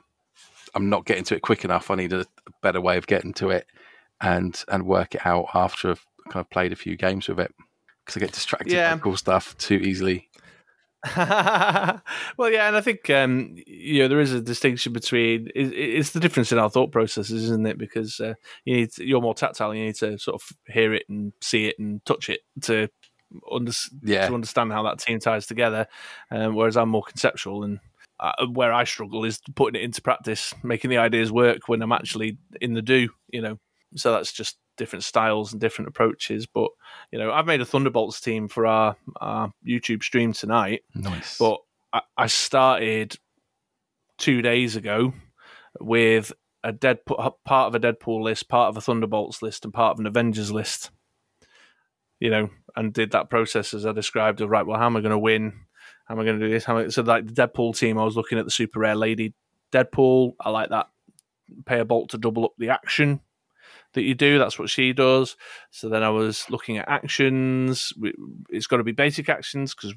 [0.75, 1.91] I'm not getting to it quick enough.
[1.91, 2.25] I need a
[2.61, 3.67] better way of getting to it
[4.23, 7.53] and and work it out after I've kind of played a few games with it
[8.05, 8.95] because I get distracted Yeah.
[8.95, 10.29] by cool stuff too easily.
[11.17, 16.11] well, yeah, and I think um, you know there is a distinction between it, it's
[16.11, 17.77] the difference in our thought processes, isn't it?
[17.77, 21.03] Because uh, you need to, you're more tactile, you need to sort of hear it
[21.09, 22.87] and see it and touch it to
[23.51, 23.71] under,
[24.01, 24.27] Yeah.
[24.27, 25.87] to understand how that team ties together.
[26.31, 27.79] Um, whereas I'm more conceptual, and
[28.19, 31.91] uh, where I struggle is putting it into practice, making the ideas work when I'm
[31.91, 33.09] actually in the do.
[33.29, 33.59] You know,
[33.95, 36.47] so that's just different styles and different approaches.
[36.47, 36.69] But
[37.11, 40.83] you know, I've made a Thunderbolts team for our, our YouTube stream tonight.
[40.95, 41.37] Nice.
[41.37, 41.59] But
[41.91, 43.17] I, I started
[44.17, 45.13] two days ago
[45.79, 46.31] with
[46.63, 49.99] a dead part of a Deadpool list, part of a Thunderbolts list, and part of
[49.99, 50.91] an Avengers list.
[52.19, 54.65] You know, and did that process as I described of right.
[54.65, 55.53] Well, how am I going to win?
[56.05, 56.63] How am I going to do this?
[56.63, 58.95] How am I, so like the Deadpool team, I was looking at the super rare
[58.95, 59.33] lady
[59.73, 60.33] Deadpool.
[60.39, 60.87] I like that.
[61.65, 63.19] Pay a bolt to double up the action
[63.93, 64.37] that you do.
[64.37, 65.35] That's what she does.
[65.71, 67.93] So then I was looking at actions.
[68.49, 69.93] It's got to be basic actions because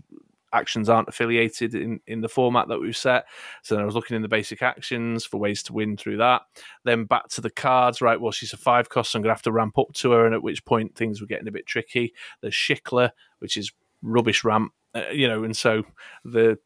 [0.52, 3.26] actions aren't affiliated in, in the format that we've set.
[3.62, 6.42] So then I was looking in the basic actions for ways to win through that.
[6.84, 8.20] Then back to the cards, right?
[8.20, 10.24] Well, she's a five cost, so I'm going to have to ramp up to her,
[10.24, 12.14] and at which point things were getting a bit tricky.
[12.40, 13.72] There's Shiklah, which is
[14.02, 15.82] rubbish ramp, uh, you know, and so
[16.24, 16.58] the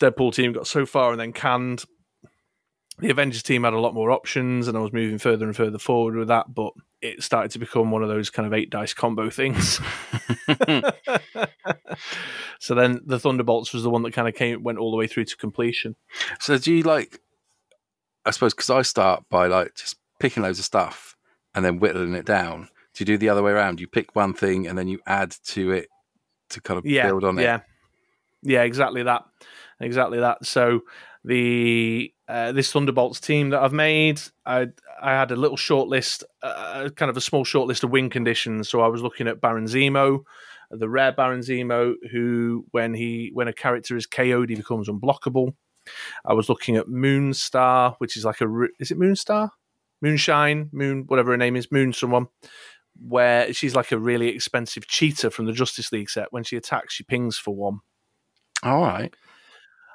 [0.00, 1.84] Deadpool team got so far and then canned.
[3.00, 5.78] The Avengers team had a lot more options, and I was moving further and further
[5.78, 8.92] forward with that, but it started to become one of those kind of eight dice
[8.92, 9.80] combo things.
[12.58, 15.06] so then the Thunderbolts was the one that kind of came went all the way
[15.06, 15.96] through to completion.
[16.40, 17.20] So do you like?
[18.24, 21.16] I suppose because I start by like just picking loads of stuff
[21.54, 22.68] and then whittling it down.
[22.94, 23.80] Do you do the other way around?
[23.80, 25.88] You pick one thing and then you add to it
[26.50, 27.42] to kind of Yeah, build on it.
[27.42, 27.60] yeah,
[28.42, 29.24] yeah, exactly that,
[29.80, 30.44] exactly that.
[30.44, 30.80] So
[31.24, 34.68] the uh, this Thunderbolts team that I've made, I
[35.00, 38.10] I had a little short list, uh, kind of a small short list of win
[38.10, 38.68] conditions.
[38.68, 40.24] So I was looking at Baron Zemo,
[40.70, 45.54] the rare Baron Zemo, who when he when a character is KO'd, he becomes unblockable.
[46.26, 49.50] I was looking at Moonstar, which is like a is it Moonstar,
[50.02, 52.26] Moonshine, Moon, whatever her name is, Moon someone,
[53.00, 56.32] where she's like a really expensive cheater from the Justice League set.
[56.32, 57.80] When she attacks, she pings for one.
[58.62, 59.14] All right.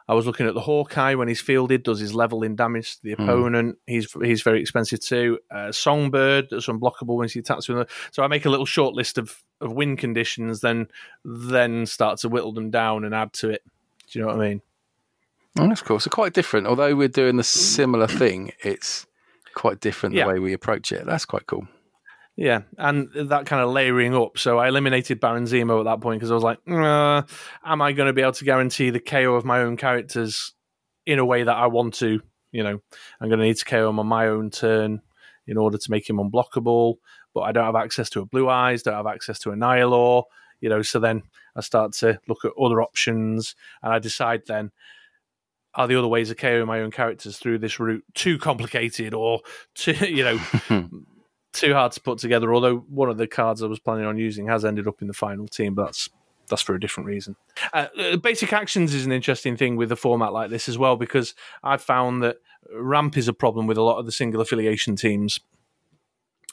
[0.07, 3.03] I was looking at the Hawkeye when he's fielded, does his level in damage to
[3.03, 3.77] the opponent.
[3.87, 5.39] He's he's very expensive too.
[5.49, 7.89] Uh, Songbird that's unblockable when she attacks with.
[8.11, 10.87] So I make a little short list of, of win conditions, then
[11.23, 13.63] then start to whittle them down and add to it.
[14.11, 14.61] Do you know what I mean?
[15.59, 15.99] Oh, that's cool.
[15.99, 16.67] So quite different.
[16.67, 19.05] Although we're doing the similar thing, it's
[19.53, 20.25] quite different Yeah.
[20.25, 21.05] the way we approach it.
[21.05, 21.67] That's quite cool.
[22.36, 24.39] Yeah, and that kind of layering up.
[24.39, 27.21] So I eliminated Baron Zemo at that point because I was like, uh,
[27.63, 30.53] am I going to be able to guarantee the KO of my own characters
[31.05, 32.21] in a way that I want to?
[32.51, 32.79] You know,
[33.21, 35.01] I'm going to need to KO him on my own turn
[35.45, 36.95] in order to make him unblockable.
[37.36, 40.23] But I don't have access to a Blue Eyes, don't have access to a Nihilor.
[40.59, 41.23] You know, so then
[41.55, 44.71] I start to look at other options, and I decide then.
[45.75, 49.41] Are the other ways of KOing my own characters through this route too complicated or
[49.73, 50.39] too, you know,
[51.53, 52.53] too hard to put together.
[52.53, 55.13] Although one of the cards I was planning on using has ended up in the
[55.13, 56.09] final team, but that's
[56.49, 57.35] that's for a different reason.
[57.73, 60.97] Uh, uh, basic actions is an interesting thing with a format like this as well
[60.97, 61.33] because
[61.63, 62.37] I've found that
[62.73, 65.39] ramp is a problem with a lot of the single affiliation teams,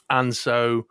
[0.09, 0.87] and so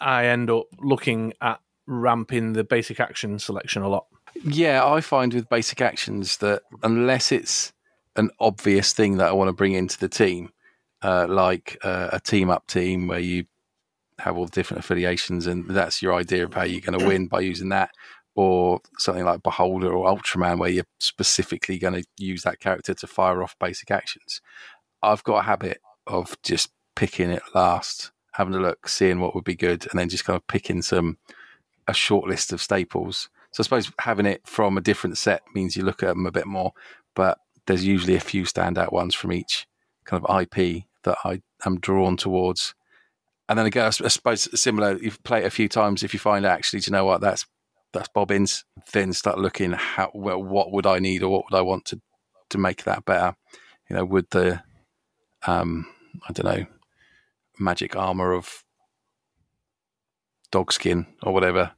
[0.00, 4.06] I end up looking at ramp in the basic action selection a lot.
[4.44, 7.72] Yeah, I find with basic actions that unless it's
[8.16, 10.50] an obvious thing that I want to bring into the team,
[11.04, 13.44] uh, like uh, a team up team where you
[14.18, 17.26] have all the different affiliations and that's your idea of how you're going to win
[17.26, 17.90] by using that,
[18.34, 23.06] or something like Beholder or Ultraman where you're specifically going to use that character to
[23.06, 24.40] fire off basic actions.
[25.02, 29.44] I've got a habit of just picking it last, having a look, seeing what would
[29.44, 31.18] be good, and then just kind of picking some
[31.86, 33.28] a short list of staples.
[33.52, 36.32] So I suppose having it from a different set means you look at them a
[36.32, 36.72] bit more,
[37.14, 39.66] but there's usually a few standout ones from each
[40.04, 42.74] kind of IP that I am drawn towards.
[43.48, 44.98] And then again, I suppose similar.
[44.98, 46.02] You play it a few times.
[46.02, 47.20] If you find actually, do you know what?
[47.20, 47.46] That's
[47.92, 48.64] that's Bobbins.
[48.92, 52.00] Then start looking how well, what would I need or what would I want to
[52.50, 53.36] to make that better.
[53.88, 54.62] You know, would the
[55.46, 55.86] um
[56.28, 56.66] I don't know
[57.58, 58.64] magic armor of
[60.50, 61.72] dog skin or whatever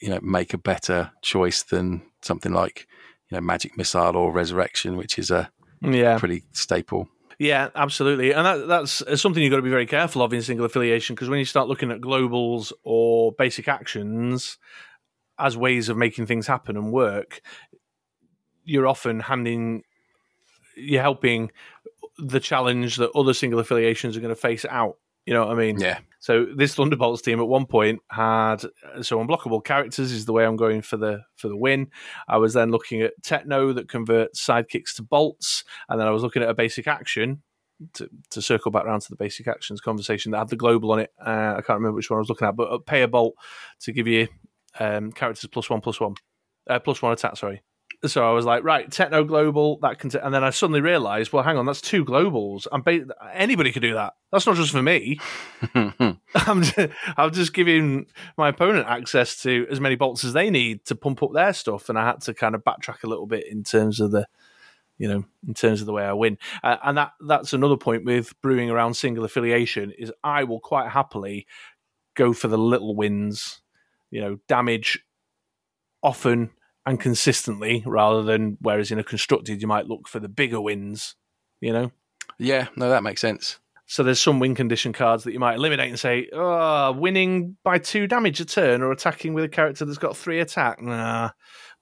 [0.00, 2.86] you know make a better choice than something like
[3.30, 5.50] you know magic missile or resurrection which is a
[5.82, 7.08] Yeah, pretty staple
[7.42, 10.42] Yeah, absolutely, and that, that's uh, something you've got to be very careful of in
[10.42, 14.58] single affiliation because when you start looking at globals or basic actions
[15.40, 17.42] as ways of making things happen and work,
[18.62, 19.82] you're often handing,
[20.76, 21.50] you're helping
[22.16, 24.98] the challenge that other single affiliations are going to face out.
[25.26, 25.80] You know what I mean?
[25.80, 25.98] Yeah.
[26.22, 28.58] So this Thunderbolts team at one point had
[29.00, 31.88] so unblockable characters is the way I'm going for the for the win.
[32.28, 36.22] I was then looking at techno that converts sidekicks to bolts, and then I was
[36.22, 37.42] looking at a basic action
[37.94, 41.00] to, to circle back around to the basic actions conversation that had the global on
[41.00, 41.10] it.
[41.20, 43.34] Uh, I can't remember which one I was looking at, but pay a bolt
[43.80, 44.28] to give you
[44.78, 46.14] um, characters plus one plus one
[46.70, 47.36] uh, plus one attack.
[47.36, 47.64] Sorry,
[48.06, 50.18] so I was like, right, techno global that can, t-.
[50.18, 52.66] and then I suddenly realised, well, hang on, that's two globals.
[52.72, 54.14] I'm ba- anybody could do that.
[54.32, 55.20] That's not just for me.
[55.74, 56.78] I'm just,
[57.16, 61.22] I'm just giving my opponent access to as many bolts as they need to pump
[61.22, 64.00] up their stuff, and I had to kind of backtrack a little bit in terms
[64.00, 64.26] of the,
[64.98, 66.38] you know, in terms of the way I win.
[66.64, 70.90] Uh, and that that's another point with brewing around single affiliation is I will quite
[70.90, 71.46] happily
[72.14, 73.60] go for the little wins,
[74.10, 75.04] you know, damage
[76.02, 76.50] often
[76.84, 81.14] and consistently rather than whereas in a constructed you might look for the bigger wins,
[81.60, 81.92] you know?
[82.38, 83.58] Yeah, no, that makes sense.
[83.86, 87.78] So there's some win condition cards that you might eliminate and say, oh, winning by
[87.78, 90.80] two damage a turn or attacking with a character that's got three attack.
[90.80, 91.30] Nah.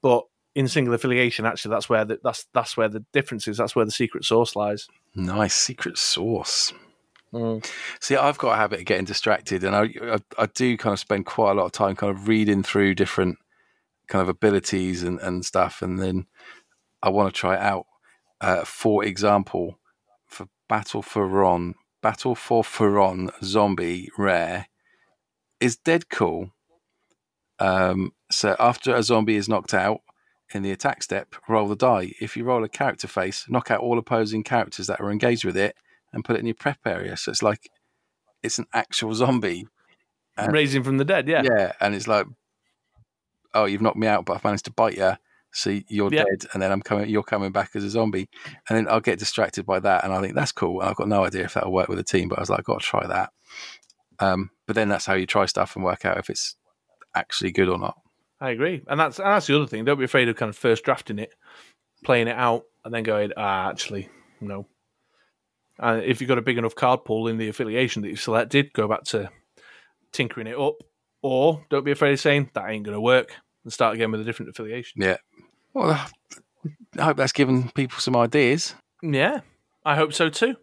[0.02, 0.24] But
[0.54, 3.58] in single affiliation, actually, that's where the, that's that's where the difference is.
[3.58, 4.88] That's where the secret source lies.
[5.14, 6.72] Nice secret source.
[7.32, 7.64] Mm.
[8.00, 10.98] See, I've got a habit of getting distracted, and I, I, I do kind of
[10.98, 13.38] spend quite a lot of time kind of reading through different
[14.10, 16.26] kind of abilities and, and stuff, and then
[17.02, 17.86] I want to try it out.
[18.40, 19.78] Uh, for example,
[20.26, 24.66] for Battle for Ron, Battle for Faerûn Zombie Rare
[25.60, 26.50] is dead cool.
[27.58, 30.00] Um, so after a zombie is knocked out
[30.52, 32.12] in the attack step, roll the die.
[32.20, 35.56] If you roll a character face, knock out all opposing characters that are engaged with
[35.56, 35.76] it,
[36.12, 37.16] and put it in your prep area.
[37.16, 37.70] So it's like
[38.42, 39.66] it's an actual zombie.
[40.36, 41.42] And, Raising from the dead, yeah.
[41.44, 42.26] Yeah, and it's like
[43.54, 45.12] oh, you've knocked me out, but I've managed to bite you.
[45.52, 46.26] So you're yep.
[46.26, 47.08] dead, and then I'm coming.
[47.08, 48.28] You're coming back as a zombie,
[48.68, 50.80] and then I'll get distracted by that, and I think that's cool.
[50.80, 52.60] And I've got no idea if that'll work with a team, but I was like,
[52.60, 53.30] I've got to try that.
[54.20, 56.54] Um, but then that's how you try stuff and work out if it's
[57.16, 57.96] actually good or not.
[58.40, 59.84] I agree, and that's and that's the other thing.
[59.84, 61.32] Don't be afraid of kind of first drafting it,
[62.04, 64.08] playing it out, and then going, ah, actually,
[64.40, 64.66] no.
[65.80, 68.72] And if you've got a big enough card pool in the affiliation that you've selected,
[68.72, 69.30] go back to
[70.12, 70.74] tinkering it up
[71.22, 74.20] or don't be afraid of saying that ain't going to work and start again with
[74.20, 75.02] a different affiliation.
[75.02, 75.16] Yeah.
[75.74, 76.06] Well,
[76.98, 78.74] I hope that's given people some ideas.
[79.02, 79.40] Yeah,
[79.84, 80.56] I hope so too.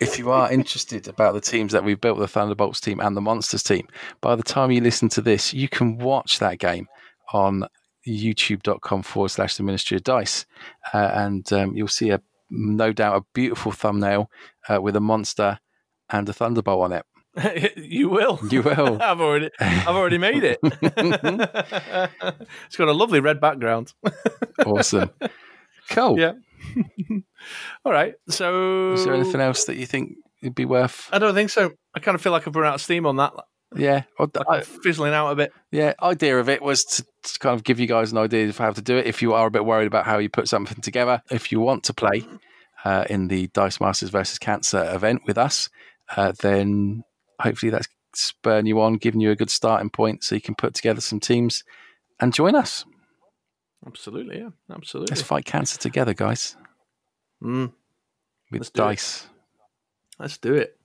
[0.00, 3.20] if you are interested about the teams that we've built, the Thunderbolts team and the
[3.20, 3.88] Monsters team,
[4.20, 6.86] by the time you listen to this, you can watch that game
[7.32, 7.64] on
[8.06, 10.46] youtube.com forward slash the Ministry of Dice.
[10.92, 12.20] Uh, and um, you'll see a
[12.50, 14.28] no doubt a beautiful thumbnail
[14.68, 15.60] uh, with a monster
[16.08, 17.06] and a thunderbolt on it.
[17.76, 18.40] you will.
[18.50, 19.00] You will.
[19.02, 20.58] I've already, I've already made it.
[20.62, 23.92] it's got a lovely red background.
[24.66, 25.10] awesome.
[25.90, 26.18] Cool.
[26.18, 26.32] Yeah.
[27.84, 28.14] All right.
[28.28, 30.12] So, is there anything else that you think
[30.42, 31.08] would be worth?
[31.12, 31.72] I don't think so.
[31.94, 33.32] I kind of feel like I've run out of steam on that.
[33.76, 35.52] Yeah, like I, fizzling out a bit.
[35.70, 38.58] Yeah, idea of it was to, to, kind of give you guys an idea of
[38.58, 39.06] how to do it.
[39.06, 41.84] If you are a bit worried about how you put something together, if you want
[41.84, 42.26] to play
[42.84, 45.68] uh, in the Dice Masters versus Cancer event with us,
[46.16, 47.04] uh, then
[47.40, 50.74] hopefully that's spurring you on, giving you a good starting point so you can put
[50.74, 51.64] together some teams
[52.20, 52.84] and join us.
[53.86, 55.10] Absolutely, yeah, absolutely.
[55.10, 56.56] Let's fight cancer together, guys.
[57.42, 57.72] Mm.
[58.50, 59.26] With Let's dice.
[60.18, 60.76] Let's do it.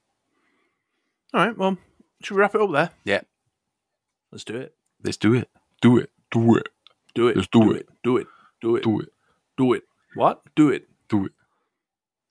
[1.34, 1.78] All right, well,
[2.24, 2.92] should we wrap it up there?
[3.04, 3.22] Yeah.
[4.32, 4.74] Let's do it.
[5.04, 5.50] Let's do it.
[5.82, 6.10] Do it.
[6.32, 6.70] Do it.
[7.14, 7.36] Do it.
[7.36, 7.78] Let's do, do it.
[7.78, 7.90] it.
[8.04, 8.28] Do it.
[8.62, 8.84] Do it.
[8.84, 9.10] Do it.
[9.58, 9.84] Do it.
[10.16, 10.42] What?
[10.56, 10.88] Do it.
[11.10, 11.32] Do it.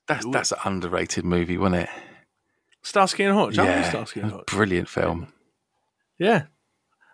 [0.08, 0.58] That's do that's it.
[0.64, 1.88] an underrated movie, wasn't it?
[2.85, 3.57] Starsky and Hutch.
[3.57, 4.47] Yeah, Starsky and Hutch.
[4.47, 5.32] Brilliant film.
[6.18, 6.45] Yeah,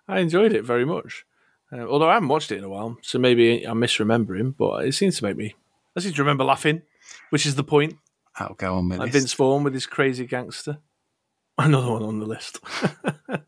[0.09, 1.25] I enjoyed it very much.
[1.73, 4.93] Uh, although I haven't watched it in a while, so maybe I'm misremembering, but it
[4.93, 5.55] seems to make me.
[5.97, 6.83] I seem to remember laughing,
[7.31, 7.97] which is the point.
[8.39, 9.13] That'll go on my like.
[9.13, 10.79] Vince Vaughn with his crazy gangster.
[11.59, 12.59] Another one on the list.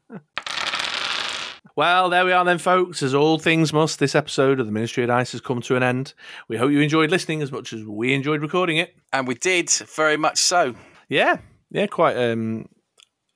[1.77, 3.03] well, there we are then, folks.
[3.03, 5.83] As all things must, this episode of the Ministry of Dice has come to an
[5.83, 6.15] end.
[6.47, 8.95] We hope you enjoyed listening as much as we enjoyed recording it.
[9.13, 10.77] And we did, very much so.
[11.09, 11.39] Yeah,
[11.73, 12.67] yeah, quite um,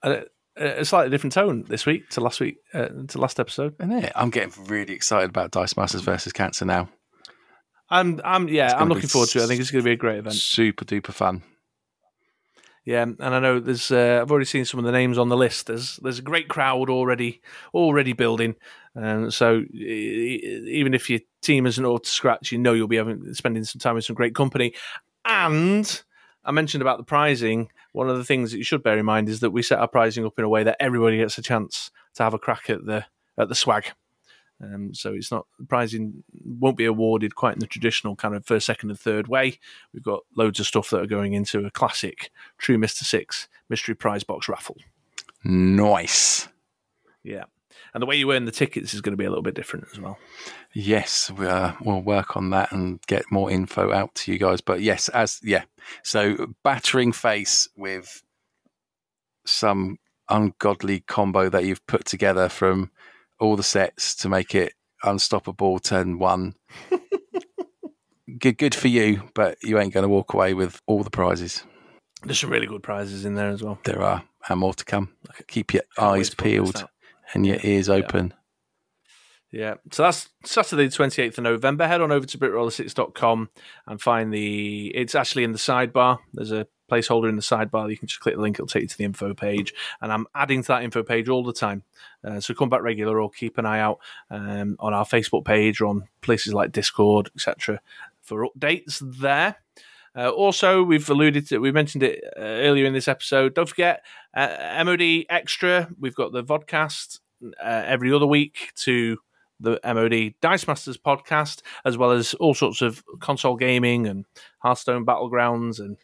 [0.02, 0.24] a,
[0.56, 3.74] a, slightly different tone this week to last week uh, to last episode.
[3.80, 6.88] And I'm getting really excited about Dice Masters versus Cancer now.
[7.88, 9.44] I'm, I'm, yeah, I'm looking forward to it.
[9.44, 10.34] I think it's going to be a great event.
[10.34, 11.42] Super duper fun.
[12.84, 13.90] Yeah, and I know there's.
[13.90, 15.66] Uh, I've already seen some of the names on the list.
[15.66, 17.42] There's there's a great crowd already
[17.74, 18.54] already building,
[18.94, 23.34] and so even if your team isn't up to scratch, you know you'll be having
[23.34, 24.72] spending some time with some great company.
[25.24, 26.00] And
[26.46, 29.28] I mentioned about the prizing one of the things that you should bear in mind
[29.28, 31.90] is that we set our pricing up in a way that everybody gets a chance
[32.14, 33.04] to have a crack at the
[33.36, 33.86] at the swag.
[34.62, 38.46] Um, so it's not the prizing won't be awarded quite in the traditional kind of
[38.46, 39.58] first, second, and third way.
[39.92, 43.94] We've got loads of stuff that are going into a classic True Mister Six mystery
[43.94, 44.76] prize box raffle.
[45.44, 46.48] Nice.
[47.22, 47.44] Yeah,
[47.96, 49.86] and the way you earn the tickets is going to be a little bit different
[49.90, 50.18] as well.
[50.74, 54.60] Yes, we, uh, we'll work on that and get more info out to you guys.
[54.60, 55.64] But yes, as yeah,
[56.02, 58.22] so battering face with
[59.46, 59.96] some
[60.28, 62.90] ungodly combo that you've put together from
[63.40, 66.54] all the sets to make it unstoppable turn one.
[68.38, 71.62] good, good for you, but you ain't going to walk away with all the prizes.
[72.24, 73.78] There's some really good prizes in there as well.
[73.84, 75.14] There are, and more to come.
[75.46, 76.88] Keep your eyes to put this peeled.
[77.34, 78.34] And your ears open.
[79.52, 79.74] Yeah.
[79.92, 81.86] So that's Saturday, the 28th of November.
[81.86, 83.48] Head on over to BritRoller6.com
[83.86, 84.88] and find the.
[84.94, 86.18] It's actually in the sidebar.
[86.34, 87.90] There's a placeholder in the sidebar.
[87.90, 89.74] You can just click the link, it'll take you to the info page.
[90.00, 91.82] And I'm adding to that info page all the time.
[92.24, 93.98] Uh, so come back regular or keep an eye out
[94.30, 97.80] um, on our Facebook page or on places like Discord, etc.,
[98.22, 99.56] for updates there.
[100.16, 103.54] Uh, also, we've alluded to, we mentioned it uh, earlier in this episode.
[103.54, 104.02] Don't forget,
[104.34, 105.88] uh, MOD Extra.
[106.00, 109.18] We've got the vodcast uh, every other week to
[109.60, 114.24] the MOD Dice Masters podcast, as well as all sorts of console gaming and
[114.58, 115.80] Hearthstone Battlegrounds.
[115.80, 115.98] And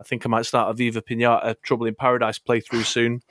[0.00, 3.22] I think I might start a Viva Pinata Trouble in Paradise playthrough soon.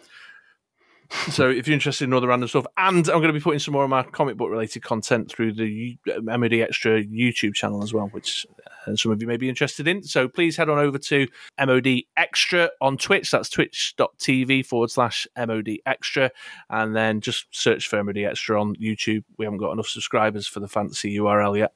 [1.31, 3.71] So if you're interested in other random stuff, and I'm going to be putting some
[3.73, 8.07] more of my comic book related content through the MOD Extra YouTube channel as well,
[8.07, 8.45] which
[8.85, 10.03] uh, some of you may be interested in.
[10.03, 11.27] So please head on over to
[11.65, 11.87] MOD
[12.17, 13.31] Extra on Twitch.
[13.31, 16.29] That's twitch.tv forward slash MOD Extra.
[16.69, 19.23] And then just search for MOD Extra on YouTube.
[19.37, 21.73] We haven't got enough subscribers for the fancy URL yet.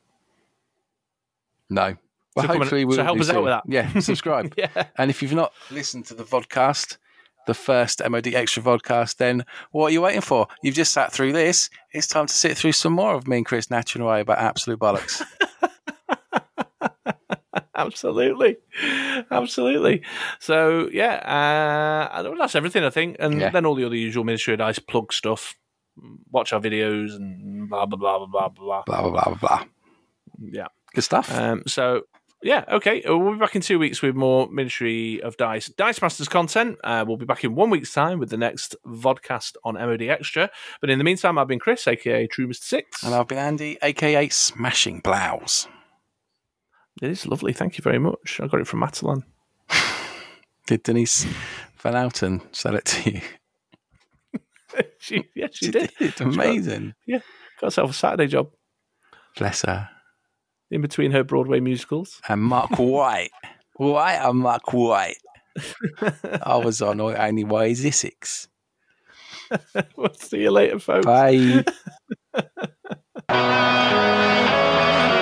[1.70, 1.96] No.
[2.36, 3.64] Well, So come on- hopefully we'll so help be us out with that.
[3.68, 4.54] Yeah, subscribe.
[4.58, 4.88] Yeah.
[4.98, 6.98] And if you've not listened to the vodcast,
[7.48, 10.48] the first MOD Extra vodcast, then what are you waiting for?
[10.64, 11.70] You've just sat through this.
[11.92, 14.80] It's time to sit through some more of me and Chris nattering away about absolute
[14.80, 15.22] bollocks.
[17.74, 18.58] Absolutely,
[19.32, 20.04] absolutely.
[20.39, 23.50] So yeah, uh, that's everything I think, and Yeah.
[23.50, 25.56] then all the other usual Ministry of Dice plug stuff.
[26.30, 28.84] Watch our videos and blah blah blah blah blah blah.
[28.86, 29.64] blah, blah, blah, blah, blah.
[30.39, 30.68] Yeah.
[30.94, 31.34] Good stuff.
[31.36, 32.04] Um, so
[32.44, 33.04] yeah, okay.
[33.04, 36.78] uh, We'll be back in two weeks with more Ministry of Dice Dice Masters content.
[36.84, 40.50] Uh, we'll be back in one week's time with the next vodcast on MOD Extra.
[40.80, 43.04] But in the meantime, I've been Chris, aka True Mister Six.
[43.04, 45.68] and I've been Andy, aka Smashing Blouse.
[47.02, 47.54] It is lovely.
[47.54, 48.39] Thank you very much.
[48.44, 49.24] I got it from Matalan.
[50.68, 51.26] Did Denise
[51.80, 53.22] Van Outen sell it to you?
[55.00, 55.92] she, yeah, she did.
[56.20, 56.94] Amazing.
[57.06, 57.20] Yeah.
[57.60, 58.50] Got herself a Saturday job
[59.38, 59.89] Bless her.
[60.72, 62.22] In between her Broadway musicals.
[62.28, 63.30] And Mark Wright.
[63.76, 65.17] White and Mark Wright.
[66.41, 68.47] I was on Only Ways Essex.
[69.97, 71.05] we'll see you later, folks.
[71.05, 71.65] Bye.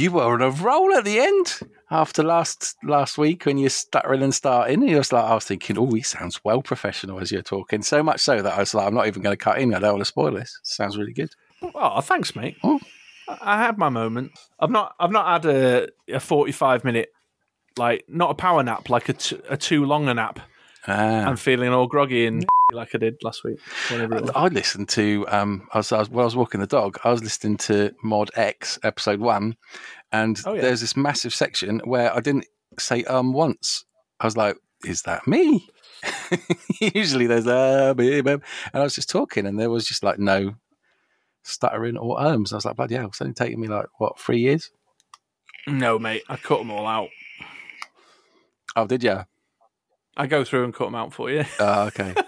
[0.00, 4.22] you were on a roll at the end after last last week when you're stuttering
[4.22, 4.82] and starting.
[4.82, 7.82] You was like, I was thinking, oh, he sounds well professional as you're talking.
[7.82, 9.74] So much so that I was like, I'm not even going to cut in.
[9.74, 10.58] I don't want to spoil this.
[10.62, 11.30] Sounds really good.
[11.74, 12.56] Oh, thanks, mate.
[12.64, 12.80] Oh.
[13.28, 14.32] I I had my moment.
[14.58, 14.94] I've not.
[14.98, 17.10] I've not had a, a forty-five minute,
[17.76, 20.40] like not a power nap, like a, t- a too long a nap.
[20.86, 21.26] Ah.
[21.26, 23.58] I'm feeling all groggy and like I did last week.
[23.90, 26.98] I listened to um, I was, I was while I was walking the dog.
[27.04, 29.56] I was listening to Mod X episode one,
[30.12, 30.62] and Oh, yeah.
[30.62, 32.46] there's this massive section where I didn't
[32.78, 33.84] say um once.
[34.20, 35.68] I was like, "Is that me?"
[36.80, 38.40] Usually there's uh, and
[38.72, 40.54] I was just talking, and there was just like no
[41.42, 42.52] stuttering or ums.
[42.52, 44.70] I was like, "Bloody hell!" It's only taken me like what three years?
[45.66, 46.22] No, mate.
[46.28, 47.08] I cut them all out.
[48.76, 49.24] Oh, did you?
[50.16, 51.44] I go through and cut them out for you.
[51.58, 52.14] Oh, okay.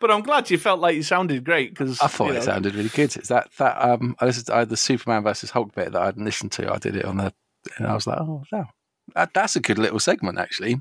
[0.00, 2.88] but I'm glad you felt like you sounded great because I thought it sounded really
[2.88, 3.16] good.
[3.16, 6.00] It's that that um, I listened to I had the Superman versus Hulk bit that
[6.00, 6.72] I hadn't listened to.
[6.72, 7.32] I did it on the,
[7.76, 8.66] and I was like, oh, wow,
[9.14, 10.80] that, that's a good little segment actually.